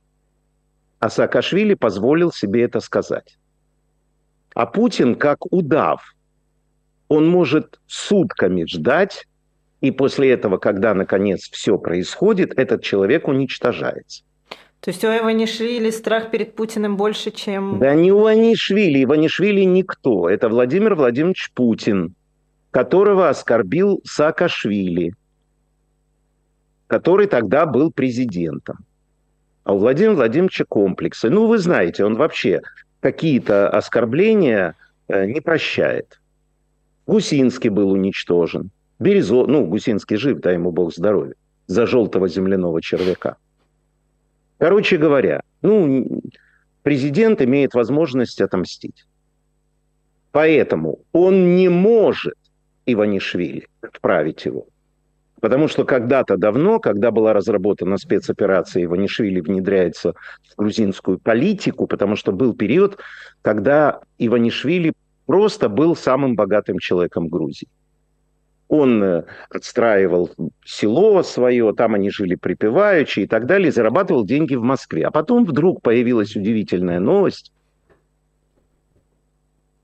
[1.04, 3.38] А Саакашвили позволил себе это сказать.
[4.56, 6.16] А Путин, как удав,
[7.10, 9.28] он может сутками ждать,
[9.82, 14.24] и после этого, когда наконец все происходит, этот человек уничтожается.
[14.80, 17.80] То есть у Иванишвили страх перед Путиным больше, чем...
[17.80, 19.04] Да не у Иванишвили.
[19.04, 20.30] Иванишвили никто.
[20.30, 22.16] Это Владимир Владимирович Путин,
[22.72, 25.16] которого оскорбил Саакашвили,
[26.88, 28.86] который тогда был президентом
[29.64, 31.30] а у Владимира Владимировича комплексы.
[31.30, 32.62] Ну, вы знаете, он вообще
[33.00, 34.76] какие-то оскорбления
[35.08, 36.20] э, не прощает.
[37.06, 38.72] Гусинский был уничтожен.
[39.00, 41.36] Березо, ну, Гусинский жив, дай ему бог здоровья,
[41.68, 43.38] за желтого земляного червяка.
[44.58, 46.22] Короче говоря, ну,
[46.84, 49.06] президент имеет возможность отомстить.
[50.32, 52.36] Поэтому он не может
[52.86, 54.68] Иванишвили отправить его.
[55.44, 62.32] Потому что когда-то давно, когда была разработана спецоперация, Иванишвили внедряется в грузинскую политику, потому что
[62.32, 62.98] был период,
[63.42, 64.94] когда Иванишвили
[65.26, 67.68] просто был самым богатым человеком Грузии.
[68.70, 70.32] Он э, отстраивал
[70.64, 75.06] село свое, там они жили припеваючи и так далее, зарабатывал деньги в Москве.
[75.06, 77.52] А потом вдруг появилась удивительная новость.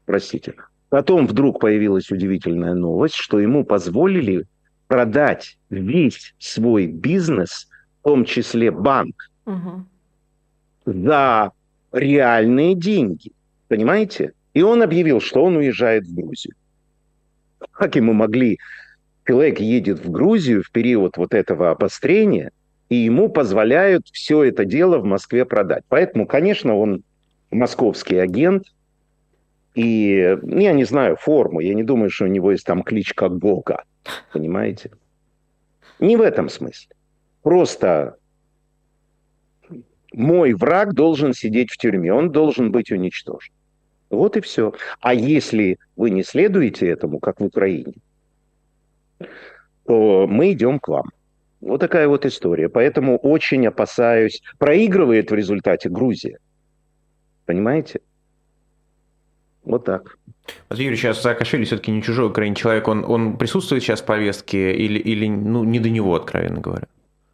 [0.06, 0.54] Простите.
[0.88, 4.46] Потом вдруг появилась удивительная новость, что ему позволили
[4.90, 7.70] продать весь свой бизнес,
[8.02, 9.86] в том числе банк, угу.
[10.84, 11.52] за
[11.94, 13.32] реальные деньги.
[13.68, 14.34] Понимаете?
[14.56, 16.56] И он объявил, что он уезжает в Грузию.
[17.72, 18.58] Как ему могли...
[19.28, 22.52] Человек едет в Грузию в период вот этого обострения,
[22.90, 25.84] и ему позволяют все это дело в Москве продать.
[25.88, 27.04] Поэтому, конечно, он
[27.52, 28.64] московский агент,
[29.76, 33.30] и ну, я не знаю форму, я не думаю, что у него есть там кличка
[33.30, 33.84] Гога.
[34.34, 34.92] Понимаете?
[36.00, 36.96] Не в этом смысле.
[37.42, 38.18] Просто
[40.14, 43.54] мой враг должен сидеть в тюрьме, он должен быть уничтожен.
[44.10, 44.74] Вот и все.
[45.02, 47.94] А если вы не следуете этому, как в Украине,
[49.86, 51.12] то мы идем к вам.
[51.62, 52.70] Вот такая вот история.
[52.70, 54.42] Поэтому очень опасаюсь.
[54.58, 56.40] Проигрывает в результате Грузия.
[57.46, 58.02] Понимаете?
[59.64, 60.18] Вот так.
[60.70, 64.74] Вот Юрий, сейчас Саакашвили все-таки не чужой Украине человек, он, он присутствует сейчас в повестке
[64.74, 66.88] или, или ну, не до него, откровенно говоря?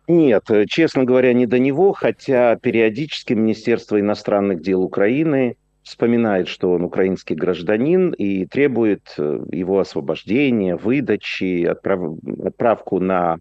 [0.08, 6.84] Нет, честно говоря, не до него, хотя периодически Министерство иностранных дел Украины вспоминает, что он
[6.84, 12.18] украинский гражданин и требует э, его освобождения, выдачи, отправ...
[12.44, 13.38] отправку на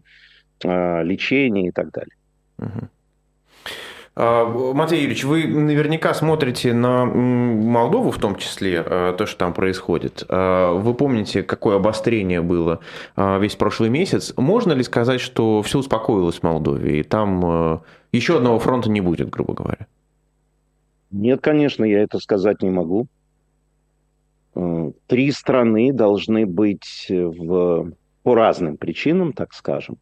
[0.63, 2.15] э, лечение и так далее.
[2.59, 2.87] Угу.
[4.17, 9.53] А, Матвей Юрьевич, вы наверняка смотрите на Молдову в том числе, а, то, что там
[9.53, 10.23] происходит.
[10.29, 12.79] А, вы помните, какое обострение было
[13.17, 14.33] весь прошлый месяц.
[14.37, 19.29] Можно ли сказать, что все успокоилось в Молдове, и там еще одного фронта не будет,
[19.29, 19.87] грубо говоря?
[21.11, 23.07] Нет, конечно, я это сказать не могу.
[25.07, 27.91] Три страны должны быть в,
[28.23, 29.97] по разным причинам, так скажем.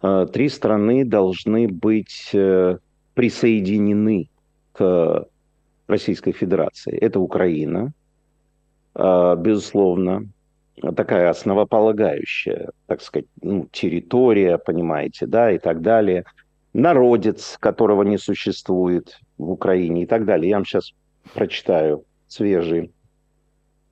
[0.00, 2.78] Три страны должны быть э,
[3.18, 4.30] присоединены
[4.70, 5.26] к
[5.88, 6.96] Российской Федерации.
[6.96, 7.92] Это Украина,
[8.94, 10.28] а, безусловно,
[10.94, 16.26] такая основополагающая, так сказать, ну, территория, понимаете, да, и так далее.
[16.72, 20.50] Народец, которого не существует в Украине и так далее.
[20.50, 20.92] Я вам сейчас
[21.34, 22.92] прочитаю свежий,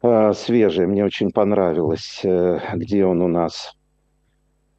[0.02, 3.74] а, свежий, мне очень понравилось, э, где он у нас.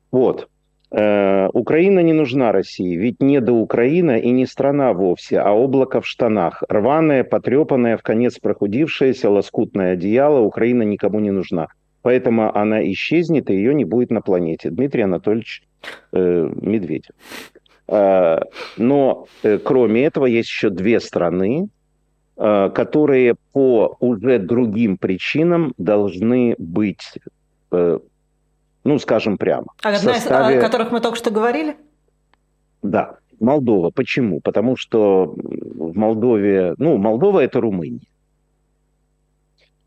[0.10, 0.50] Вот.
[0.90, 6.00] Э, Украина не нужна России, ведь не до Украина и не страна вовсе, а облако
[6.00, 6.64] в штанах.
[6.70, 11.68] Рваное, потрепанное, в конец прохудившееся, лоскутное одеяло Украина никому не нужна.
[12.04, 14.70] Поэтому она исчезнет, и ее не будет на планете.
[14.70, 15.64] Дмитрий Анатольевич
[16.14, 17.12] э, Медведев.
[17.90, 18.40] Э,
[18.78, 21.68] но э, кроме этого есть еще две страны,
[22.38, 27.20] э, которые по уже другим причинам должны быть
[27.72, 28.00] э,
[28.88, 29.68] ну, скажем прямо.
[29.84, 30.56] А одна составе...
[30.56, 31.76] из, о которых мы только что говорили?
[32.82, 33.90] Да, Молдова.
[33.90, 34.40] Почему?
[34.40, 38.08] Потому что в Молдове, ну, Молдова это Румыния.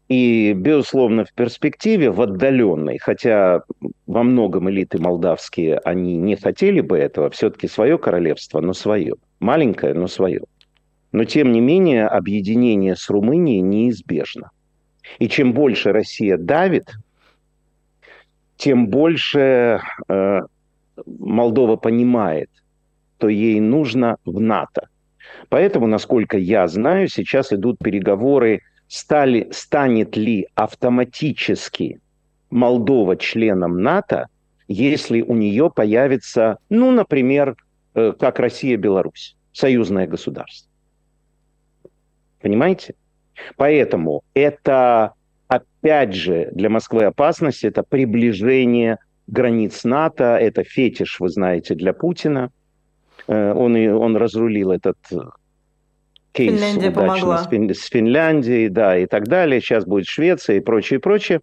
[0.09, 3.63] И, безусловно, в перспективе, в отдаленной, хотя
[4.07, 9.15] во многом элиты молдавские, они не хотели бы этого, все-таки свое королевство, но свое.
[9.39, 10.43] Маленькое, но свое.
[11.13, 14.51] Но, тем не менее, объединение с Румынией неизбежно.
[15.19, 16.91] И чем больше Россия давит,
[18.61, 20.41] тем больше э,
[21.07, 22.51] Молдова понимает,
[23.17, 24.89] что ей нужно в НАТО.
[25.49, 32.01] Поэтому, насколько я знаю, сейчас идут переговоры стали, станет ли автоматически
[32.51, 34.27] Молдова членом НАТО,
[34.69, 37.57] если у нее появится, ну, например,
[37.95, 40.71] э, как Россия-Беларусь, союзное государство.
[42.43, 42.95] Понимаете?
[43.57, 45.15] Поэтому это,
[45.51, 52.51] опять же, для Москвы опасность, это приближение границ НАТО, это фетиш, вы знаете, для Путина.
[53.27, 54.97] Э, он, он разрулил этот
[56.33, 57.39] кейс Финляндия удачно помогла.
[57.39, 59.61] С, Фин, с Финляндией, да, и так далее.
[59.61, 61.41] Сейчас будет Швеция и прочее, прочее.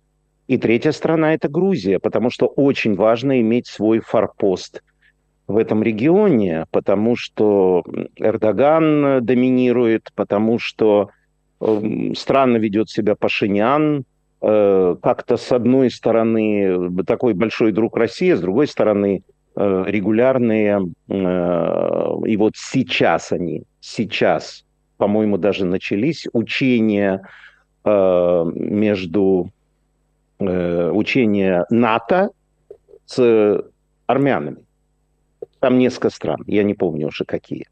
[0.48, 4.82] И третья страна– это Грузия, потому что очень важно иметь свой форпост
[5.48, 7.84] в этом регионе, потому что
[8.15, 11.10] Эрдоган доминирует, потому что
[11.60, 14.06] странно ведет себя Пашинян,
[14.41, 19.24] э, как-то с одной стороны такой большой друг России, с другой стороны
[19.56, 24.63] э, регулярные, э, и вот сейчас они, сейчас
[24.98, 27.22] по-моему, даже начались учения
[27.84, 29.52] э, между
[30.39, 32.32] э, учения НАТО
[33.06, 33.63] с
[34.08, 34.58] армянами.
[35.60, 37.67] Там несколько стран, я не помню уже какие.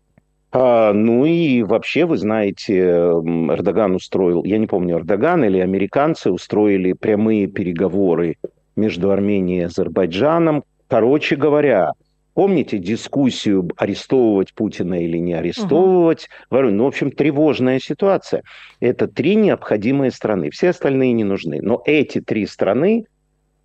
[0.58, 6.94] А, ну и вообще, вы знаете, Эрдоган устроил, я не помню, Эрдоган или американцы устроили
[6.94, 8.38] прямые переговоры
[8.78, 10.64] между Арменией и Азербайджаном.
[10.88, 11.92] Короче говоря,
[12.36, 16.28] Помните дискуссию, арестовывать Путина или не арестовывать?
[16.52, 16.60] Угу.
[16.70, 18.44] Ну, в общем, тревожная ситуация.
[18.82, 20.50] Это три необходимые страны.
[20.50, 21.62] Все остальные не нужны.
[21.62, 23.06] Но эти три страны,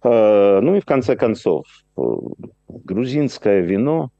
[0.04, 1.66] э, ну и в конце концов,
[1.98, 2.02] э,
[2.68, 4.10] грузинское вино,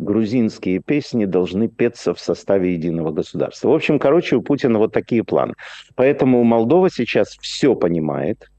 [0.00, 3.68] грузинские песни должны петься в составе единого государства.
[3.68, 5.54] В общем, короче, у Путина вот такие планы.
[5.94, 8.50] Поэтому Молдова сейчас все понимает.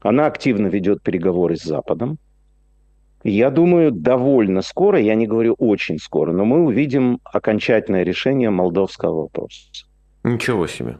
[0.00, 2.18] Она активно ведет переговоры с Западом.
[3.22, 9.22] Я думаю, довольно скоро, я не говорю очень скоро, но мы увидим окончательное решение молдовского
[9.22, 9.86] вопроса.
[10.22, 10.98] Ничего себе.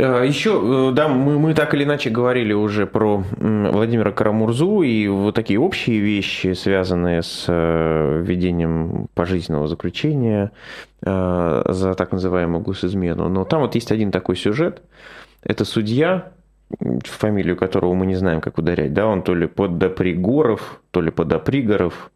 [0.00, 5.08] А, Еще, э, да, мы, мы так или иначе говорили уже про Владимира Карамурзу и
[5.08, 10.52] вот такие общие вещи, связанные с э, введением пожизненного заключения
[11.02, 13.28] э, за так называемую госизмену.
[13.28, 14.82] Но там вот есть один такой сюжет.
[15.42, 16.30] Это судья,
[17.04, 21.10] фамилию которого мы не знаем, как ударять, да, он то ли под Допригоров, то ли
[21.10, 22.10] под Допригоров.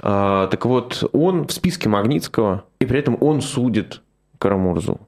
[0.00, 4.00] А, так вот, он в списке Магнитского, и при этом он судит
[4.38, 5.00] Карамурзу.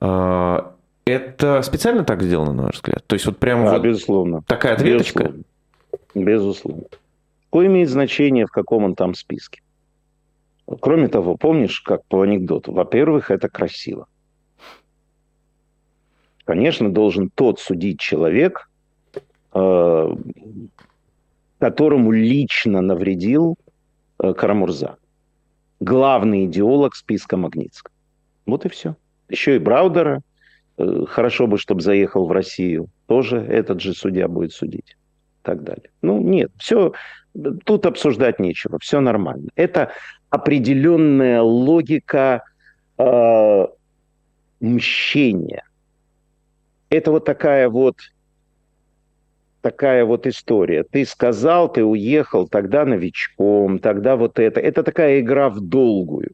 [0.00, 0.75] А,
[1.06, 3.04] это специально так сделано, на ваш взгляд?
[3.06, 4.42] То есть вот прямо да, вот безусловно.
[4.46, 5.32] такая ответочка?
[6.14, 6.30] Безусловно.
[6.30, 6.84] безусловно.
[7.44, 9.62] Какое имеет значение, в каком он там списке?
[10.80, 14.08] Кроме того, помнишь, как по анекдоту, во-первых, это красиво
[16.46, 18.70] конечно, должен тот судить человек,
[19.52, 20.16] э,
[21.58, 23.56] которому лично навредил
[24.18, 24.96] э, Карамурза.
[25.80, 27.92] Главный идеолог списка Магнитского.
[28.46, 28.96] Вот и все.
[29.28, 30.22] Еще и Браудера.
[30.78, 32.88] Э, хорошо бы, чтобы заехал в Россию.
[33.06, 34.96] Тоже этот же судья будет судить.
[35.42, 35.90] Так далее.
[36.02, 36.92] Ну, нет, все,
[37.64, 39.48] тут обсуждать нечего, все нормально.
[39.54, 39.92] Это
[40.30, 42.42] определенная логика
[42.98, 43.66] э,
[44.60, 45.62] мщения
[46.90, 47.96] это вот такая вот
[49.60, 50.84] такая вот история.
[50.84, 54.60] Ты сказал, ты уехал, тогда новичком, тогда вот это.
[54.60, 56.32] Это такая игра в долгую.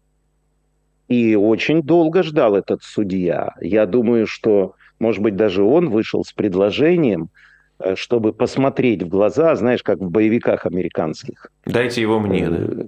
[1.12, 3.54] И очень долго ждал этот судья.
[3.60, 7.28] Я думаю, что, может быть, даже он вышел с предложением,
[7.78, 11.50] э, чтобы посмотреть в глаза, знаешь, как в боевиках американских.
[11.66, 12.84] Дайте его мне, да?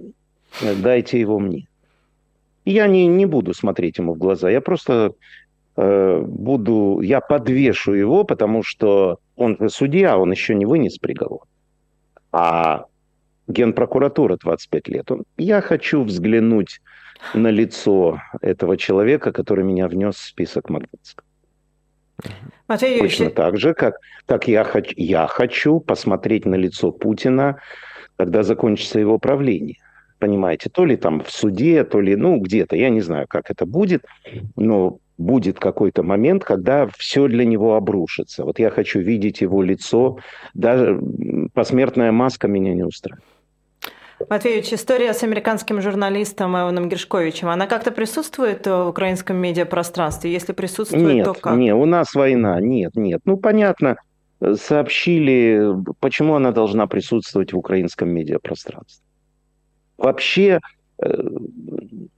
[0.61, 1.67] Э, дайте его мне.
[2.65, 4.49] Я не, не буду смотреть ему в глаза.
[4.49, 5.13] Я просто
[5.77, 11.41] Э, буду, я подвешу его, потому что он же судья, он еще не вынес приговор.
[12.31, 12.85] А
[13.47, 15.11] генпрокуратура 25 лет.
[15.11, 16.81] Он, я хочу взглянуть
[17.33, 21.25] на лицо этого человека, который меня внес в список Магнитского.
[22.67, 27.59] Матвей Точно так же, как, как я, хочу, я хочу посмотреть на лицо Путина,
[28.17, 29.77] когда закончится его правление.
[30.19, 33.65] Понимаете, то ли там в суде, то ли, ну, где-то, я не знаю, как это
[33.65, 34.05] будет,
[34.55, 38.43] но будет какой-то момент, когда все для него обрушится.
[38.43, 40.17] Вот я хочу видеть его лицо,
[40.53, 40.99] даже
[41.53, 43.34] посмертная маска меня не устраивает.
[44.29, 50.31] Матвеевич, история с американским журналистом Эваном Гершковичем, она как-то присутствует в украинском медиапространстве?
[50.31, 51.57] Если присутствует, нет, то как?
[51.57, 53.21] Нет, у нас война, нет, нет.
[53.25, 53.97] Ну, понятно,
[54.55, 59.03] сообщили, почему она должна присутствовать в украинском медиапространстве.
[59.97, 60.59] Вообще,
[60.97, 61.13] э,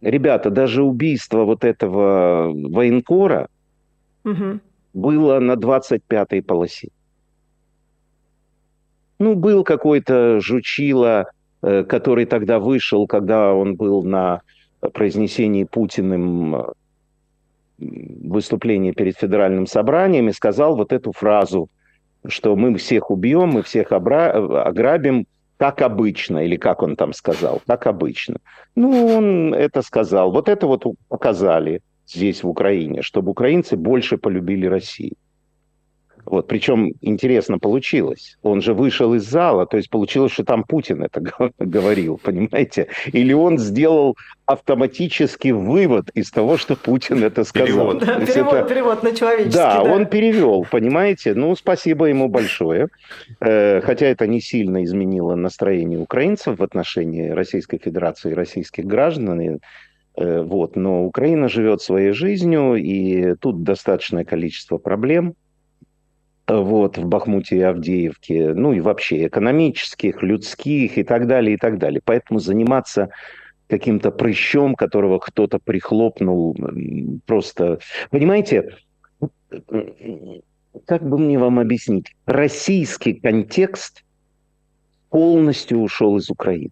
[0.01, 3.49] ребята, даже убийство вот этого военкора
[4.23, 4.59] угу.
[4.93, 6.89] было на 25-й полосе.
[9.19, 11.36] Ну, был какой-то жучила, э,
[11.83, 14.41] который тогда вышел, когда он был на
[14.93, 16.63] произнесении Путиным э,
[17.77, 21.69] выступлении перед федеральным собранием и сказал вот эту фразу,
[22.27, 25.25] что мы всех убьем, мы всех ограбим,
[25.57, 28.37] как обычно, или как он там сказал, как обычно.
[28.75, 30.31] Ну, он это сказал.
[30.31, 35.15] Вот это вот показали здесь, в Украине, чтобы украинцы больше полюбили Россию.
[36.29, 38.37] Вот, причем интересно получилось.
[38.43, 41.21] Он же вышел из зала, то есть получилось, что там Путин это
[41.59, 42.87] говорил, понимаете?
[43.13, 47.67] Или он сделал автоматический вывод из того, что Путин это сказал.
[47.67, 48.69] Перевод, да, перевод, это...
[48.69, 49.57] перевод на человеческий.
[49.57, 51.33] Да, да, он перевел, понимаете?
[51.33, 52.89] Ну, спасибо ему большое.
[53.39, 59.59] Э, хотя это не сильно изменило настроение украинцев в отношении Российской Федерации и российских граждан.
[60.17, 60.75] Э, вот.
[60.75, 65.35] Но Украина живет своей жизнью, и тут достаточное количество проблем–
[66.47, 71.77] вот, в Бахмуте и Авдеевке, ну и вообще экономических, людских и так далее, и так
[71.77, 72.01] далее.
[72.03, 73.09] Поэтому заниматься
[73.67, 76.55] каким-то прыщом, которого кто-то прихлопнул,
[77.25, 77.79] просто...
[78.11, 78.77] Понимаете,
[80.85, 82.15] как бы мне вам объяснить?
[82.25, 84.05] Российский контекст
[85.09, 86.71] полностью ушел из Украины.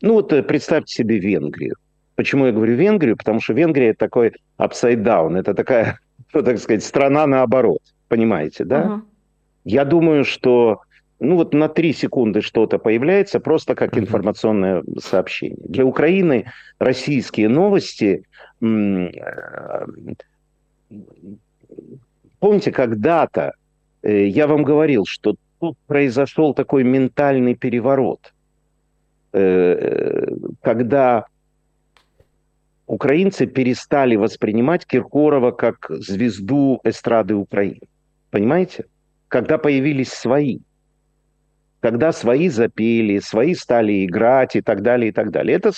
[0.00, 1.74] Ну вот э, представьте себе Венгрию.
[2.14, 3.16] Почему я говорю Венгрию?
[3.16, 5.98] Потому что Венгрия это такой upside down, это такая
[6.32, 7.80] ну, так сказать, страна наоборот.
[8.08, 8.82] Понимаете, да?
[8.82, 9.00] Uh-huh.
[9.64, 10.80] Я думаю, что
[11.20, 15.66] ну вот на три секунды что-то появляется просто как информационное сообщение.
[15.68, 16.46] Для Украины
[16.78, 18.24] российские новости...
[18.62, 19.86] Э,
[22.38, 23.52] помните, когда-то
[24.02, 28.32] э, я вам говорил, что тут произошел такой ментальный переворот,
[29.32, 30.28] э,
[30.62, 31.26] когда
[32.88, 37.86] украинцы перестали воспринимать Киркорова как звезду эстрады Украины.
[38.30, 38.86] Понимаете?
[39.28, 40.58] Когда появились свои.
[41.80, 45.56] Когда свои запели, свои стали играть и так далее, и так далее.
[45.56, 45.70] Это,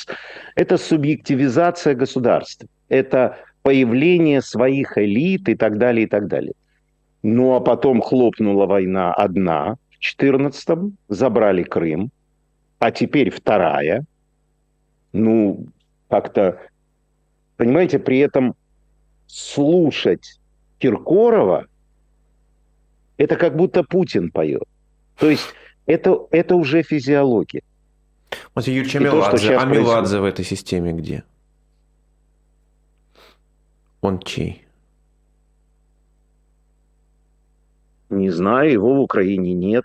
[0.54, 2.68] это субъективизация государства.
[2.88, 6.54] Это появление своих элит и так далее, и так далее.
[7.22, 12.10] Ну, а потом хлопнула война одна в 14-м, забрали Крым,
[12.78, 14.04] а теперь вторая.
[15.12, 15.66] Ну,
[16.08, 16.58] как-то
[17.60, 18.56] Понимаете, при этом
[19.26, 20.40] слушать
[20.78, 21.66] Киркорова,
[23.18, 24.62] это как будто Путин поет.
[25.18, 25.44] То есть
[25.84, 27.60] это, это уже физиология.
[28.54, 31.22] Вот Юрий Меладзе, а Меладзе в этой системе где?
[34.00, 34.64] Он чей?
[38.08, 39.84] Не знаю, его в Украине нет.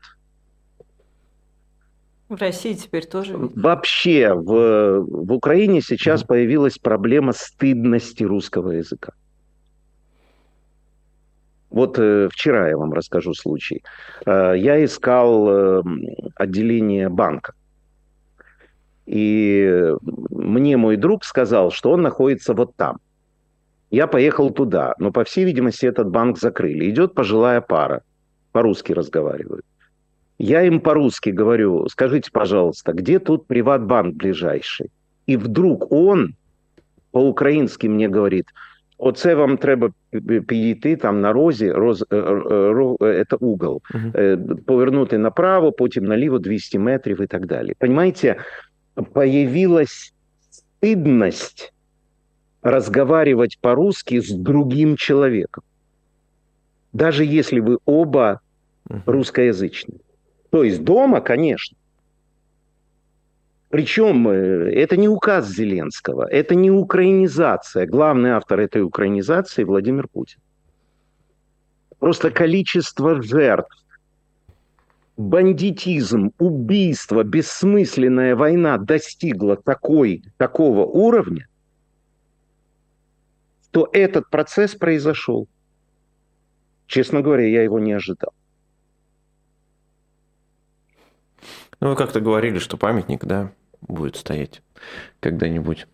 [2.27, 3.37] В России теперь тоже.
[3.37, 9.13] Вообще в, в Украине сейчас mm появилась проблема стыдности русского языка.
[11.69, 13.83] Вот э, вчера я вам расскажу случай.
[14.25, 15.83] Э, я искал э,
[16.35, 17.53] отделение банка.
[19.05, 19.93] И
[20.31, 22.97] мне мой друг сказал, что он находится вот там.
[23.91, 26.89] Я поехал туда, но, по всей видимости, этот банк закрыли.
[26.89, 28.01] Идет пожилая пара,
[28.51, 29.65] по-русски разговаривают.
[30.38, 34.90] Я им по-русски говорю, скажите, пожалуйста, где тут приватбанк ближайший?
[35.26, 36.34] И вдруг он
[37.10, 38.46] по-українськи мне говорит,
[38.98, 39.90] оце вам треба
[40.46, 44.56] підійти там на розі, роз, это угол, угу.
[44.66, 47.74] повернути направо, потім наліво 200 метрів и так далее.
[47.78, 48.36] Понимаете,
[49.12, 50.14] появилась
[50.50, 51.72] стыдность
[52.62, 55.64] разговаривать по-русски с другим человеком.
[56.92, 58.40] Даже если вы оба
[59.06, 60.00] русскоязычные.
[60.55, 61.77] То есть дома, конечно.
[63.67, 67.85] Причем э, это не указ Зеленского, это не украинизация.
[67.85, 70.39] Главный автор этой украинизации Владимир Путин.
[71.99, 73.75] Просто количество жертв,
[75.17, 81.49] бандитизм, убийство, бессмысленная война достигла такой, такого уровня,
[83.71, 85.49] то этот процесс произошел.
[86.87, 88.31] Честно говоря, я его не ожидал.
[91.79, 93.51] Ну, вы как-то говорили, что памятник, да,
[93.81, 94.61] будет стоять
[95.19, 95.87] когда-нибудь.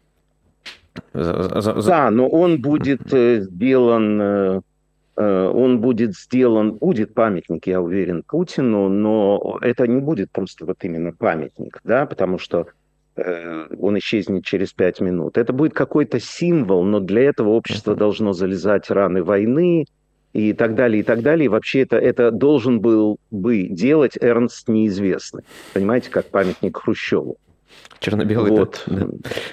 [1.13, 1.87] За, за, за...
[1.87, 4.61] Да, но он будет э, сделан э,
[5.17, 10.77] Э, он будет сделан, будет памятник, я уверен, Путину, но это не будет просто вот
[10.83, 12.67] именно памятник, да, потому что
[13.17, 15.37] он исчезнет через пять минут.
[15.37, 19.85] Это будет какой-то символ, но для этого общество должно залезать раны войны
[20.33, 21.45] и так далее, и так далее.
[21.45, 25.43] И вообще это, это должен был бы делать Эрнст Неизвестный.
[25.73, 27.37] Понимаете, как памятник Хрущеву.
[27.99, 28.51] Черно-белый.
[28.51, 28.83] Вот.
[28.87, 29.07] Да.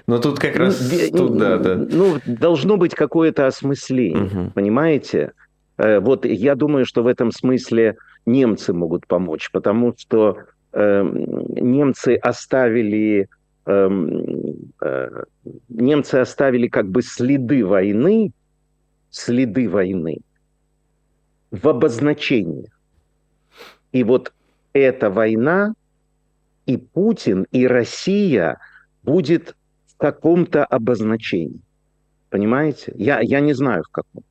[0.06, 0.90] Но тут как раз...
[1.12, 1.74] Ну, тут, да, да.
[1.76, 4.50] ну, должно быть какое-то осмысление, угу.
[4.54, 5.32] понимаете?
[5.76, 10.38] Э, вот я думаю, что в этом смысле немцы могут помочь, потому что
[10.72, 11.02] э,
[11.60, 13.28] немцы оставили
[13.66, 13.90] э,
[14.80, 15.22] э,
[15.68, 18.32] немцы оставили как бы следы войны,
[19.10, 20.18] следы войны
[21.50, 22.70] в обозначении.
[23.92, 24.32] И вот
[24.72, 25.74] эта война
[26.66, 28.58] и Путин, и Россия
[29.02, 31.60] будет в каком-то обозначении.
[32.30, 32.92] Понимаете?
[32.94, 34.22] Я, я не знаю в каком.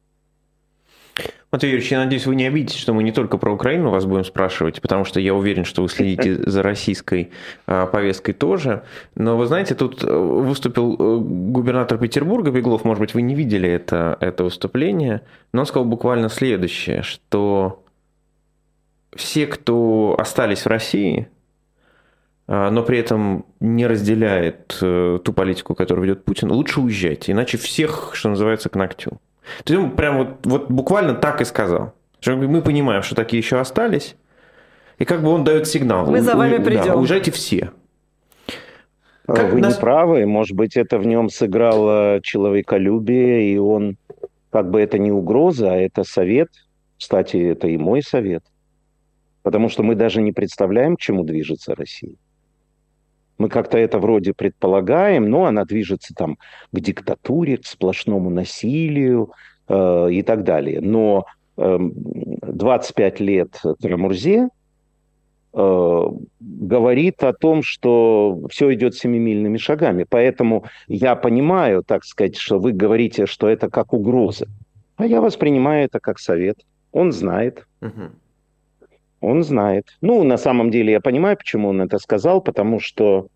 [1.51, 4.25] Матвей Юрьевич, я надеюсь, вы не обидитесь, что мы не только про Украину вас будем
[4.25, 7.31] спрашивать, потому что я уверен, что вы следите за российской
[7.65, 8.83] а, повесткой тоже.
[9.15, 13.69] Но вы знаете, тут э, выступил э, губернатор Петербурга Беглов, может быть, вы не видели
[13.69, 15.21] это, это выступление,
[15.53, 17.83] но он сказал буквально следующее, что
[19.15, 21.29] все, кто остались в России,
[22.47, 27.57] а, но при этом не разделяет э, ту политику, которую ведет Путин, лучше уезжайте, иначе
[27.57, 29.19] всех, что называется, к ногтю.
[29.63, 31.93] То есть он прям вот, вот буквально так и сказал.
[32.19, 34.15] Что мы понимаем, что такие еще остались,
[34.97, 36.05] и как бы он дает сигнал.
[36.05, 36.85] Мы за вами придем.
[36.85, 37.71] Да, уезжайте все.
[39.27, 39.75] А, как Вы нас...
[39.75, 43.97] не правы, может быть, это в нем сыграло человеколюбие, и он,
[44.49, 46.49] как бы это не угроза, а это совет.
[46.97, 48.43] Кстати, это и мой совет.
[49.43, 52.15] Потому что мы даже не представляем, к чему движется Россия.
[53.37, 56.37] Мы как-то это вроде предполагаем, но она движется там
[56.71, 59.31] к диктатуре, к сплошному насилию
[59.67, 60.81] э, и так далее.
[60.81, 61.25] Но
[61.57, 64.49] э, 25 лет Карамурзе
[65.53, 66.03] э,
[66.39, 70.05] говорит о том, что все идет семимильными шагами.
[70.09, 74.47] Поэтому я понимаю, так сказать, что вы говорите, что это как угроза.
[74.95, 76.57] А я воспринимаю это как совет.
[76.91, 77.67] Он знает.
[77.81, 78.09] Угу.
[79.27, 79.97] Он знает.
[80.01, 83.27] Ну, на самом деле я понимаю, почему он это сказал, потому что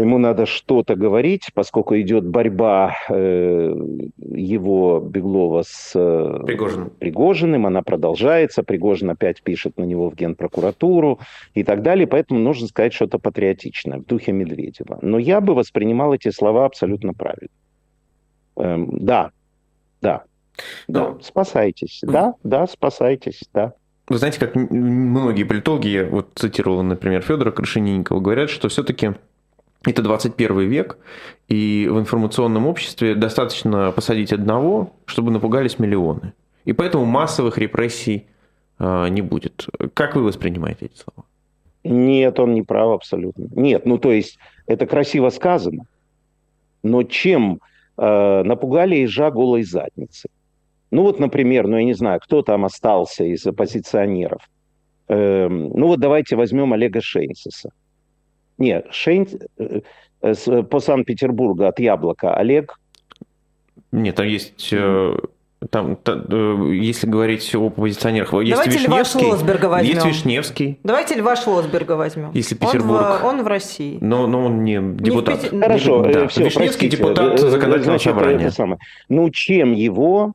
[0.00, 3.74] ему надо что-то говорить, поскольку идет борьба э,
[4.18, 6.90] его Беглова с э, Пригожиным.
[6.90, 11.20] Пригожиным, она продолжается, Пригожин опять пишет на него в Генпрокуратуру
[11.54, 14.98] и так далее, поэтому нужно сказать что-то патриотичное в духе Медведева.
[15.02, 17.50] Но я бы воспринимал эти слова абсолютно правильно.
[18.56, 19.30] Эм, да,
[20.00, 20.24] да,
[20.88, 23.74] да, спасайтесь, да, да, спасайтесь, да.
[24.08, 29.12] Вы знаете, как многие политологи, я вот цитировал, например, Федора Крашенинникова, говорят, что все-таки
[29.84, 30.98] это 21 век,
[31.48, 36.32] и в информационном обществе достаточно посадить одного, чтобы напугались миллионы.
[36.64, 38.26] И поэтому массовых репрессий
[38.78, 39.66] э, не будет.
[39.94, 41.26] Как вы воспринимаете эти слова?
[41.84, 43.48] Нет, он не прав абсолютно.
[43.54, 45.86] Нет, ну то есть это красиво сказано,
[46.82, 47.60] но чем
[47.96, 50.28] э, напугали ежа голой задницы?
[50.92, 54.42] Ну вот, например, ну я не знаю, кто там остался из оппозиционеров.
[55.08, 57.70] Э, ну вот давайте возьмем Олега Шейнсиса.
[58.58, 59.26] Нет, Шейн
[59.58, 59.80] э,
[60.20, 62.78] э, по Санкт-Петербургу от Яблока Олег.
[63.90, 64.68] Нет, там есть...
[64.72, 65.16] Э,
[65.70, 69.20] там, там, если говорить о оппозиционерах, есть Давайте Вишневский.
[69.20, 69.94] Льва Шлосберга возьмем.
[69.94, 70.80] Есть Вишневский.
[70.82, 72.32] Давайте Льва Шлосберга возьмем.
[72.34, 73.00] Если Петербург.
[73.00, 73.96] Он в, он в России.
[74.00, 75.36] Но, но он не депутат.
[75.36, 75.60] Не Петер...
[75.60, 76.28] Хорошо, да.
[76.28, 76.96] все, Вишневский простите.
[76.96, 78.46] депутат законодательного Значит, собрания.
[78.46, 78.78] Это самое.
[79.08, 80.34] Ну, чем его,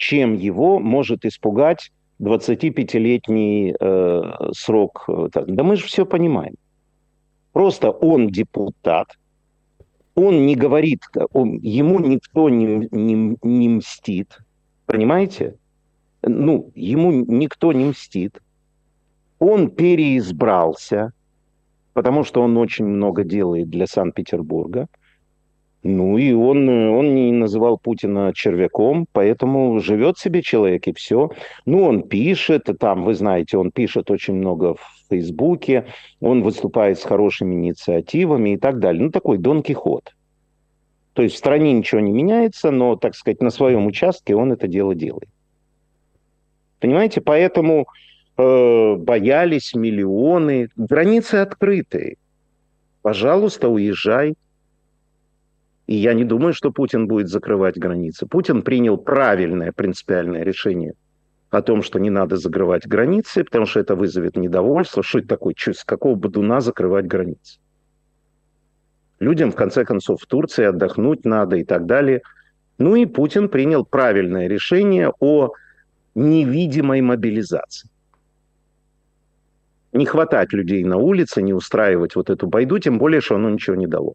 [0.00, 4.22] чем его может испугать 25-летний э,
[4.52, 5.04] срок?
[5.34, 6.54] Да мы же все понимаем.
[7.52, 9.18] Просто он депутат,
[10.14, 14.38] он не говорит, он, ему никто не, не, не мстит,
[14.86, 15.56] понимаете?
[16.22, 18.40] Ну, ему никто не мстит.
[19.38, 21.12] Он переизбрался,
[21.92, 24.88] потому что он очень много делает для Санкт-Петербурга.
[25.82, 31.30] Ну и он, он не называл Путина червяком, поэтому живет себе человек и все.
[31.64, 35.86] Ну, он пишет, там, вы знаете, он пишет очень много в Фейсбуке,
[36.20, 39.04] он выступает с хорошими инициативами и так далее.
[39.04, 40.14] Ну, такой Дон Кихот.
[41.14, 44.68] То есть в стране ничего не меняется, но, так сказать, на своем участке он это
[44.68, 45.28] дело делает.
[46.78, 47.86] Понимаете, поэтому
[48.36, 50.68] э, боялись миллионы.
[50.76, 52.16] Границы открытые.
[53.02, 54.34] Пожалуйста, уезжай.
[55.90, 58.24] И я не думаю, что Путин будет закрывать границы.
[58.24, 60.94] Путин принял правильное принципиальное решение
[61.50, 65.02] о том, что не надо закрывать границы, потому что это вызовет недовольство.
[65.02, 65.54] Что это такое?
[65.56, 67.58] Что, с какого бодуна закрывать границы?
[69.18, 72.22] Людям, в конце концов, в Турции отдохнуть надо и так далее.
[72.78, 75.50] Ну и Путин принял правильное решение о
[76.14, 77.90] невидимой мобилизации.
[79.92, 83.74] Не хватать людей на улице, не устраивать вот эту байду, тем более, что оно ничего
[83.74, 84.14] не дало.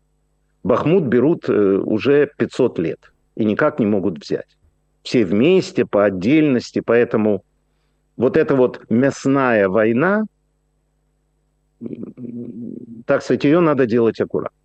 [0.65, 4.57] Бахмут берут э, уже 500 лет и никак не могут взять.
[5.03, 7.43] Все вместе, по отдельности, поэтому
[8.17, 10.23] вот эта вот мясная война,
[13.05, 14.57] так сказать, ее надо делать аккуратно.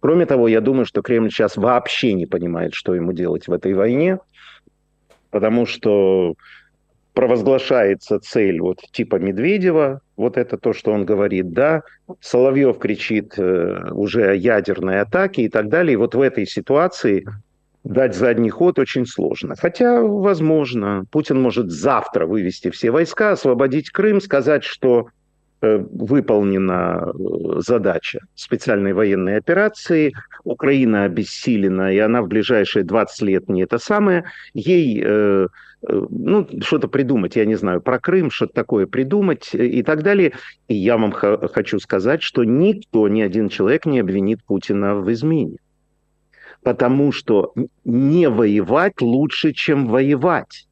[0.00, 3.74] Кроме того, я думаю, что Кремль сейчас вообще не понимает, что ему делать в этой
[3.74, 4.18] войне,
[5.30, 6.34] потому что
[7.14, 11.82] провозглашается цель вот типа Медведева, вот это то, что он говорит, да,
[12.20, 15.94] Соловьев кричит э, уже о ядерной атаке и так далее.
[15.94, 17.26] И вот в этой ситуации
[17.84, 19.54] дать задний ход очень сложно.
[19.58, 25.08] Хотя, возможно, Путин может завтра вывести все войска, освободить Крым, сказать, что
[25.62, 30.14] выполнена э, задача специальной военной операции.
[30.44, 34.24] Украина обессилена, и она в ближайшие 20 лет не это самое.
[34.54, 35.46] Ей э,
[35.82, 40.32] ну, что-то придумать, я не знаю, про Крым, что-то такое придумать и так далее.
[40.68, 45.58] И я вам хочу сказать, что никто, ни один человек не обвинит Путина в измене.
[46.62, 47.54] Потому что
[47.84, 50.66] не воевать лучше, чем воевать.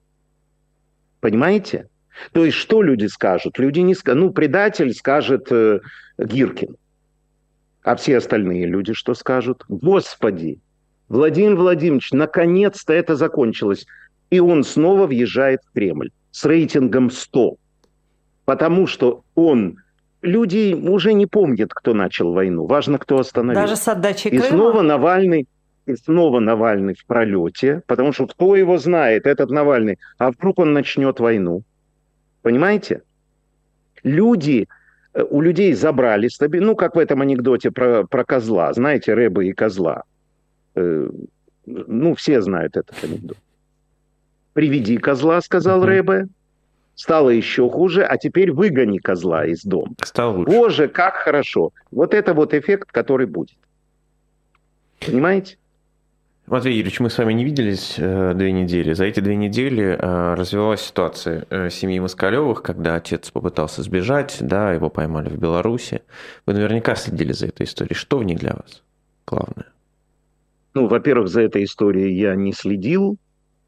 [1.21, 1.89] Понимаете?
[2.33, 3.59] То есть что люди скажут?
[3.59, 5.81] Люди не скажут, ну, предатель скажет э,
[6.19, 6.77] Гиркин.
[7.83, 9.65] А все остальные люди что скажут?
[9.69, 10.61] Господи,
[11.09, 13.87] Владимир Владимирович, наконец-то это закончилось.
[14.31, 17.57] И он снова въезжает в Кремль с рейтингом 100.
[18.45, 19.79] Потому что он...
[20.21, 22.67] Люди уже не помнят, кто начал войну.
[22.67, 23.61] Важно, кто остановил.
[23.61, 24.49] Даже с отдачей И Крыма?
[24.49, 25.47] снова Навальный
[25.87, 30.73] и снова Навальный в пролете, потому что кто его знает, этот Навальный, а вдруг он
[30.73, 31.63] начнет войну?
[32.43, 33.03] Понимаете?
[34.03, 34.69] Люди,
[35.15, 39.49] э, у людей забрали стабильность, ну, как в этом анекдоте про, про козла, знаете, рыбы
[39.49, 40.05] и козла.
[40.75, 41.09] Э,
[41.67, 43.37] ну, все знают этот анекдот.
[44.55, 45.87] «Приведи козла», сказал uh-huh.
[45.87, 46.29] Рэбе.
[46.95, 49.95] Стало еще хуже, а теперь выгони козла из дома.
[50.03, 50.51] Стало лучше.
[50.51, 51.71] Боже, как хорошо.
[51.93, 53.57] Вот это вот эффект, который будет.
[54.99, 55.59] Понимаете?
[56.51, 58.95] Матвей Юрьевич, мы с вами не виделись э, две недели.
[58.95, 64.73] За эти две недели э, развивалась ситуация э, семьи Москалевых, когда отец попытался сбежать, да,
[64.73, 66.01] его поймали в Беларуси.
[66.47, 67.95] Вы наверняка следили за этой историей.
[67.95, 68.83] Что в ней для вас
[69.27, 69.67] главное?
[70.73, 73.19] Ну, во-первых, за этой историей я не следил,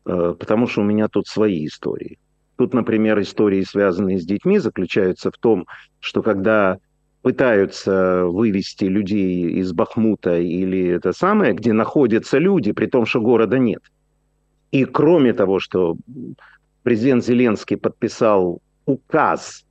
[0.05, 2.19] потому что у меня тут свои истории.
[2.57, 5.67] Тут, например, истории, связанные с детьми, заключаются в том,
[5.99, 6.79] что когда
[7.23, 13.59] пытаются вывести людей из Бахмута или это самое, где находятся люди, при том, что города
[13.59, 13.83] нет.
[14.73, 15.97] И кроме того, что
[16.83, 19.65] президент Зеленский подписал указ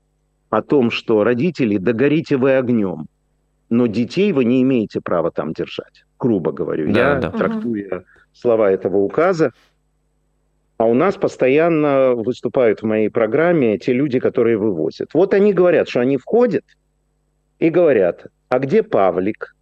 [0.49, 3.07] о том, что родители, догорите вы огнем,
[3.69, 6.91] но детей вы не имеете права там держать, грубо говорю.
[6.91, 7.31] Да, Я да.
[7.31, 9.53] трактую слова этого указа.
[10.77, 15.09] А у нас постоянно выступают в моей программе те люди, которые вывозят.
[15.13, 16.63] Вот они говорят, что они входят–
[17.59, 19.55] и говорят, а где Павлик?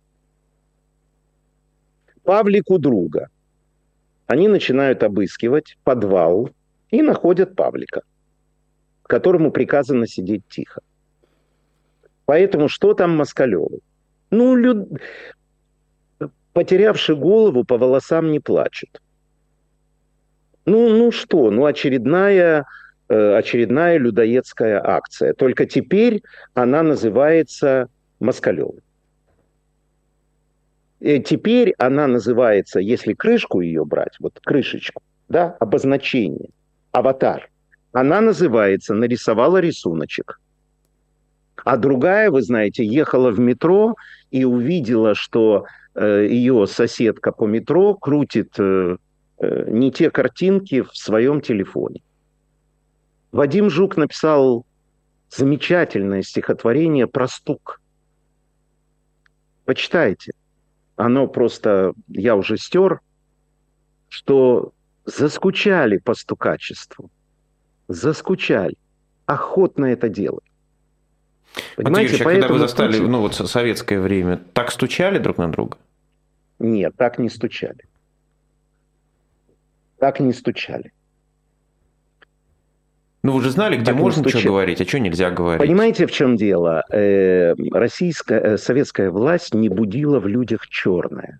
[2.24, 3.30] Павлик у друга.
[4.28, 6.50] Они начинают обыскивать подвал
[6.92, 8.04] и находят Павлика,
[9.04, 10.82] которому приказано сидеть тихо.
[12.26, 13.80] Поэтому что там Москалеву?
[14.30, 14.90] Ну, люд...
[16.54, 19.02] потерявший голову по волосам не плачет.
[20.66, 22.66] Ну, ну что, ну очередная
[23.10, 25.34] очередная людоедская акция.
[25.34, 27.90] Только теперь она называется
[28.20, 28.82] Москалевой.
[31.00, 36.50] И теперь она называется, если крышку ее брать, вот крышечку, да, обозначение,
[36.92, 37.50] аватар,
[37.92, 40.40] она называется «нарисовала рисуночек».
[41.64, 43.96] А другая, вы знаете, ехала в метро
[44.32, 48.98] и увидела, что э, ее соседка по метро крутит э,
[49.40, 52.02] э, не те картинки в своем телефоне.
[53.38, 54.66] Вадим Жук написал
[55.30, 57.80] замечательное стихотворение про стук.
[59.64, 60.34] Почитайте.
[60.96, 63.00] Оно просто, я уже стер,
[64.10, 64.74] что
[65.06, 67.12] заскучали по стукачеству.
[67.88, 68.76] Заскучали.
[69.28, 70.44] Охотно это делать.
[71.76, 73.12] Понимаете, Матвеевич, а когда вы застали Путин...
[73.12, 75.78] ну, вот советское время, так стучали друг на друга?
[76.58, 77.86] Нет, так не стучали.
[80.00, 80.92] Так не стучали.
[83.24, 85.60] Ну, вы же знали, где можно что говорить, а что нельзя говорить.
[85.60, 86.84] Понимаете, в чем дело?
[86.92, 91.40] Э, российская, э, советская власть не будила в людях черное.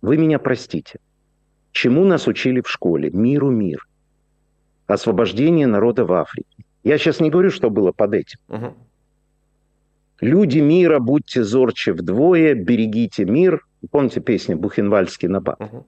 [0.00, 1.00] Вы меня простите.
[1.72, 3.10] Чему нас учили в школе?
[3.10, 3.86] Миру мир.
[4.86, 6.64] Освобождение народа в Африке.
[6.84, 8.38] Я сейчас не говорю, что было под этим.
[8.48, 8.74] Угу.
[10.20, 13.66] Люди мира, будьте зорче вдвое, берегите мир.
[13.90, 15.60] Помните песню Бухенвальский набат?
[15.60, 15.86] Угу.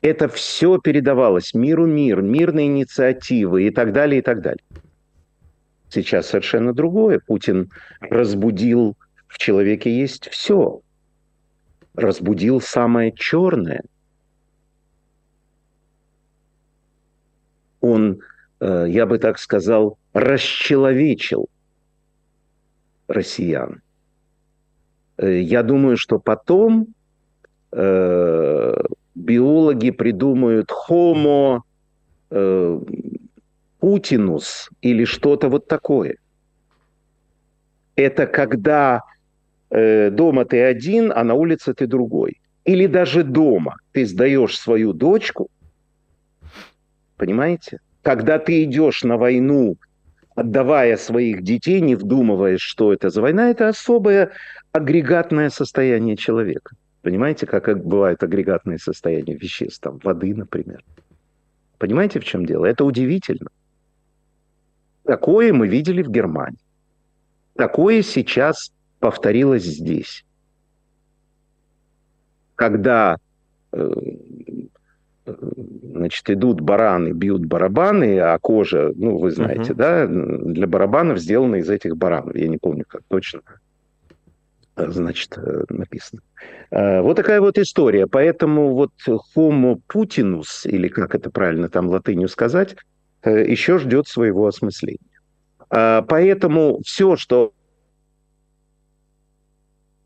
[0.00, 4.62] Это все передавалось миру мир, мирные инициативы и так далее, и так далее.
[5.90, 7.18] Сейчас совершенно другое.
[7.18, 7.70] Путин
[8.00, 8.96] разбудил
[9.28, 10.80] в человеке есть все.
[11.94, 13.82] Разбудил самое черное.
[17.80, 18.20] Он,
[18.60, 21.48] э, я бы так сказал, расчеловечил
[23.06, 23.82] россиян.
[25.16, 26.88] Э, я думаю, что потом
[27.72, 28.76] э,
[29.18, 31.60] биологи придумают homo
[32.30, 32.80] э,
[33.80, 36.16] путинус или что-то вот такое.
[37.96, 39.02] Это когда
[39.70, 42.40] э, дома ты один, а на улице ты другой.
[42.64, 45.48] Или даже дома ты сдаешь свою дочку,
[47.16, 47.80] понимаете?
[48.02, 49.76] Когда ты идешь на войну,
[50.34, 54.30] отдавая своих детей, не вдумываясь, что это за война, это особое
[54.72, 56.76] агрегатное состояние человека.
[57.08, 60.84] Понимаете, как бывают агрегатные состояния веществ, там, воды, например.
[61.78, 62.66] Понимаете, в чем дело?
[62.66, 63.48] Это удивительно.
[65.04, 66.58] Такое мы видели в Германии.
[67.54, 70.26] Такое сейчас повторилось здесь.
[72.56, 73.16] Когда
[73.72, 73.90] э,
[75.24, 79.76] значит, идут бараны, бьют барабаны, а кожа, ну, вы знаете, uh-huh.
[79.76, 82.36] да, для барабанов сделана из этих баранов.
[82.36, 83.40] Я не помню, как точно
[84.86, 86.22] значит, э, написано.
[86.70, 88.06] Э, вот такая вот история.
[88.06, 88.92] Поэтому вот
[89.36, 92.76] homo putinus, или как это правильно там латынью сказать,
[93.22, 95.00] э, еще ждет своего осмысления.
[95.70, 97.52] Поэтому все, что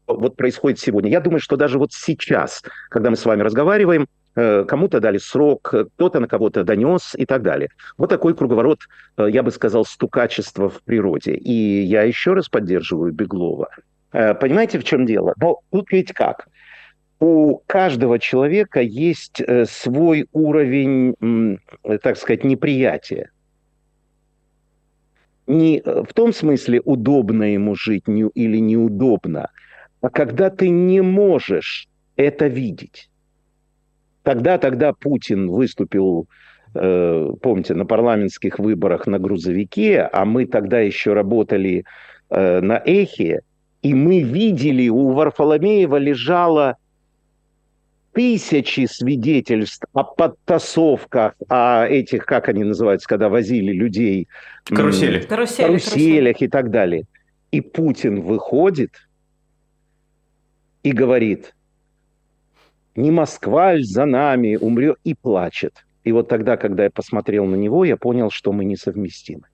[0.08, 4.98] вот происходит сегодня, я думаю, что даже вот сейчас, когда мы с вами разговариваем, кому-то
[4.98, 7.68] дали срок, кто-то на кого-то донес и так далее.
[7.96, 8.80] Вот такой круговорот,
[9.16, 11.34] я бы сказал, стукачества в природе.
[11.34, 13.68] И я еще раз поддерживаю Беглова.
[14.12, 15.34] Э, понимаете, в чем дело?
[15.40, 16.48] Но тут ведь как?
[17.18, 21.14] У каждого человека есть э, свой уровень,
[22.02, 23.30] так сказать, неприятия.
[25.46, 29.50] Не э, в том смысле, удобно ему жить или неудобно,
[30.00, 33.08] а когда ты не можешь это видеть.
[34.22, 36.28] Тогда, тогда Путин выступил,
[36.72, 41.84] помните, на парламентских выборах на грузовике, а мы тогда еще работали
[42.30, 43.40] на эхе,
[43.82, 46.76] и мы видели, у Варфоломеева лежало
[48.12, 54.28] тысячи свидетельств о подтасовках, о этих, как они называются, когда возили людей...
[54.64, 55.20] Карусели.
[55.22, 57.04] Карусели, каруселях и так далее.
[57.50, 58.92] И Путин выходит
[60.84, 61.54] и говорит,
[62.94, 65.84] не Москва за нами умрет, и плачет.
[66.04, 69.48] И вот тогда, когда я посмотрел на него, я понял, что мы несовместимы.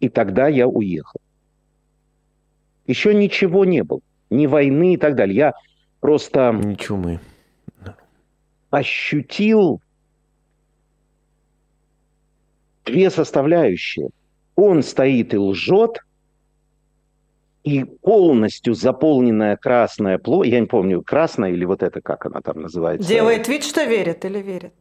[0.00, 1.20] И тогда я уехал.
[2.90, 4.00] Еще ничего не было.
[4.30, 5.36] Ни войны и так далее.
[5.36, 5.52] Я
[6.00, 6.50] просто...
[6.52, 7.20] Ничего мы.
[8.70, 9.80] Ощутил
[12.84, 14.08] две составляющие.
[14.56, 16.04] Он стоит и лжет,
[17.62, 22.60] и полностью заполненная красная плоть, я не помню, красная или вот это, как она там
[22.60, 23.08] называется?
[23.08, 24.74] Делает вид, что верит или верит?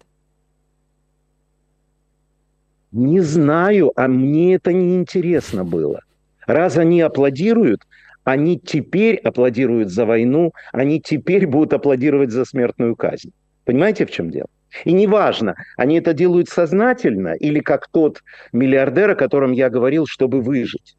[2.92, 6.02] Не знаю, а мне это не интересно было.
[6.48, 7.84] Раз они аплодируют,
[8.24, 13.32] они теперь аплодируют за войну, они теперь будут аплодировать за смертную казнь.
[13.66, 14.48] Понимаете, в чем дело?
[14.86, 20.42] И неважно, они это делают сознательно или как тот миллиардер, о котором я говорил, чтобы
[20.42, 20.96] выжить.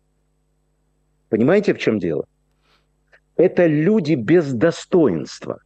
[1.28, 2.26] Понимаете, в чем дело?
[3.36, 5.60] Это люди без достоинства.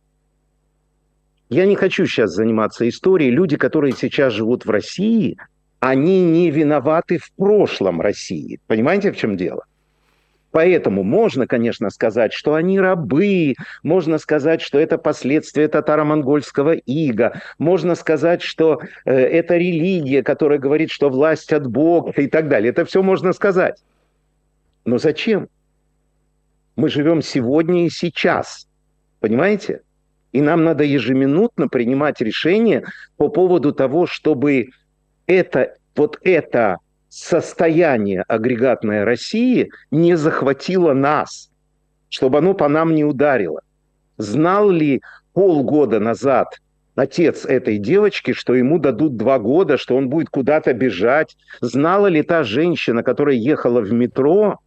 [1.48, 3.30] Я не хочу сейчас заниматься историей.
[3.30, 5.38] Люди, которые сейчас живут в России,
[5.80, 8.60] они не виноваты в прошлом России.
[8.66, 9.64] Понимаете, в чем дело?
[10.54, 17.96] Поэтому можно, конечно, сказать, что они рабы, можно сказать, что это последствия татаро-монгольского ига, можно
[17.96, 22.70] сказать, что э, это религия, которая говорит, что власть от Бога и так далее.
[22.70, 23.82] Это все можно сказать.
[24.84, 25.48] Но зачем?
[26.76, 28.68] Мы живем сегодня и сейчас.
[29.18, 29.82] Понимаете?
[30.30, 32.84] И нам надо ежеминутно принимать решения
[33.16, 34.68] по поводу того, чтобы
[35.26, 36.78] это, вот это
[37.14, 41.48] состояние агрегатной России не захватило нас,
[42.08, 43.60] чтобы оно по нам не ударило.
[44.16, 45.00] Знал ли
[45.32, 46.60] полгода назад
[46.96, 51.36] отец этой девочки, что ему дадут два года, что он будет куда-то бежать?
[51.60, 54.58] Знала ли та женщина, которая ехала в метро?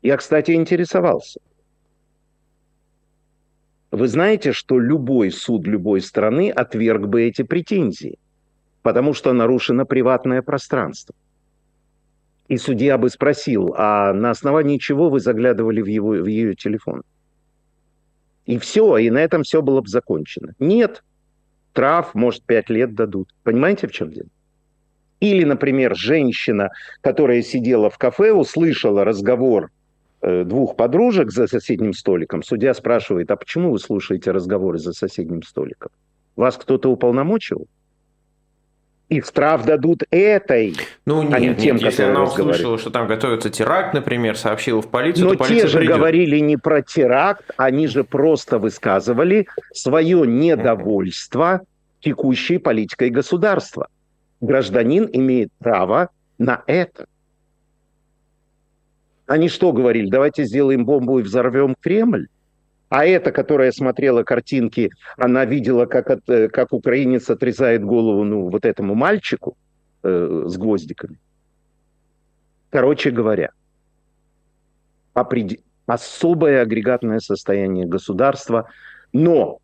[0.00, 1.40] Я, кстати, интересовался.
[3.90, 8.18] Вы знаете, что любой суд любой страны отверг бы эти претензии
[8.84, 11.14] потому что нарушено приватное пространство.
[12.48, 17.02] И судья бы спросил, а на основании чего вы заглядывали в, его, в ее телефон?
[18.44, 20.54] И все, и на этом все было бы закончено.
[20.58, 21.02] Нет.
[21.72, 23.34] Трав, может, пять лет дадут.
[23.42, 24.28] Понимаете, в чем дело?
[25.18, 26.68] Или, например, женщина,
[27.00, 29.70] которая сидела в кафе, услышала разговор
[30.20, 32.42] э, двух подружек за соседним столиком.
[32.42, 35.90] Судья спрашивает, а почему вы слушаете разговоры за соседним столиком?
[36.36, 37.66] Вас кто-то уполномочил?
[39.10, 40.74] И штраф дадут этой,
[41.04, 44.80] ну, нет, а не тем, нет, если она услышала, что там готовится теракт, например, сообщила
[44.80, 45.94] в полицию, Но то те же придет.
[45.96, 51.60] говорили не про теракт, они же просто высказывали свое недовольство
[52.00, 53.88] текущей политикой государства.
[54.40, 57.06] Гражданин имеет право на это.
[59.26, 60.08] Они что говорили?
[60.08, 62.28] Давайте сделаем бомбу и взорвем Кремль.
[62.94, 68.48] А эта, которая смотрела картинки, она видела, как, от- э, как украинец отрезает голову ну,
[68.50, 69.56] вот этому мальчику
[70.04, 71.18] э, с гвоздиками.
[72.70, 73.50] Короче говоря,
[75.12, 78.70] опред- особое агрегатное состояние государства,
[79.12, 79.58] но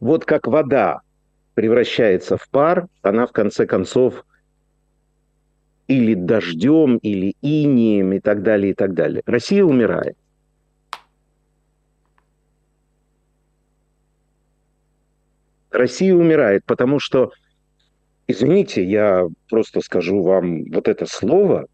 [0.00, 1.00] вот как вода
[1.54, 4.26] превращается в пар, она в конце концов
[5.86, 9.22] или дождем, или инием, и так далее, и так далее.
[9.26, 10.16] Россия умирает.
[15.70, 17.32] Россия умирает, потому что,
[18.28, 21.66] извините, я просто скажу вам вот это слово,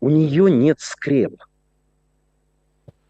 [0.00, 1.42] у нее нет скреп.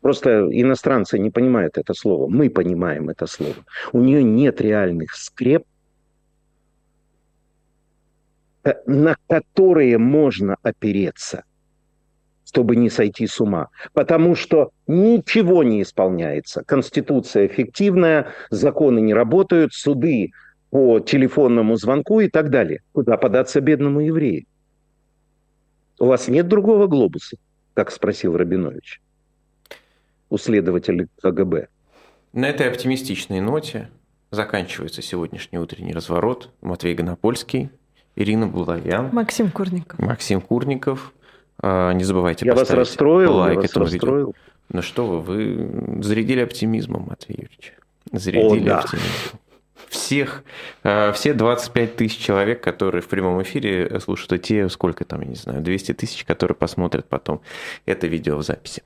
[0.01, 2.29] Просто иностранцы не понимают это слово.
[2.29, 3.57] Мы понимаем это слово.
[3.93, 5.65] У нее нет реальных скреп,
[8.87, 11.45] на которые можно опереться,
[12.45, 13.69] чтобы не сойти с ума.
[13.93, 16.63] Потому что ничего не исполняется.
[16.65, 20.33] Конституция фиктивная, законы не работают, суды
[20.71, 22.83] по телефонному звонку и так далее.
[22.93, 24.45] Куда податься бедному еврею?
[25.99, 27.37] У вас нет другого глобуса?
[27.75, 29.01] Как спросил Рабинович
[30.31, 31.69] у следователя КГБ.
[32.33, 33.91] На этой оптимистичной ноте
[34.31, 36.51] заканчивается сегодняшний утренний разворот.
[36.61, 37.71] Матвей Гонопольский,
[38.21, 39.99] Ирина Булавян, Максим Курников.
[39.99, 41.13] Максим Курников.
[41.63, 43.99] А, Не забывайте Я вас расстроил, я лайк вас этому видео.
[43.99, 44.35] расстроил.
[44.69, 47.73] Ну что вы, вы зарядили оптимизмом, Матвей Юрьевич.
[48.13, 48.81] Зарядили да.
[48.81, 49.41] оптимизмом.
[49.89, 50.45] Всех,
[50.85, 55.27] э, все 25 тысяч человек, которые в прямом эфире слушают, и те, сколько там, я
[55.27, 57.41] не знаю, 200 тысяч, которые посмотрят потом
[57.87, 58.83] это видео в записи.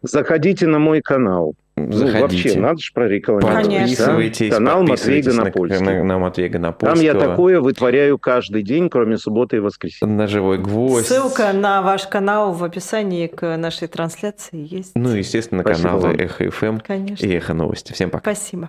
[0.00, 1.54] Заходите на мой канал.
[1.74, 2.20] Ну, Заходите.
[2.20, 3.64] вообще, надо же прорекламировать.
[3.66, 4.56] Подписывайтесь, да?
[4.56, 5.84] Канал Матвей подписывайтесь на- Гонопольский.
[5.86, 7.02] на, на Матвея Там Гонопольского.
[7.02, 10.12] я такое вытворяю каждый день, кроме субботы и воскресенья.
[10.12, 11.06] На живой гвоздь.
[11.06, 14.92] Ссылка на ваш канал в описании к нашей трансляции есть.
[14.94, 16.16] Ну, и, естественно, Спасибо каналы вам.
[16.18, 17.24] Эхо ФМ Конечно.
[17.26, 17.92] и Эхо Новости.
[17.94, 18.34] Всем пока.
[18.34, 18.68] Спасибо.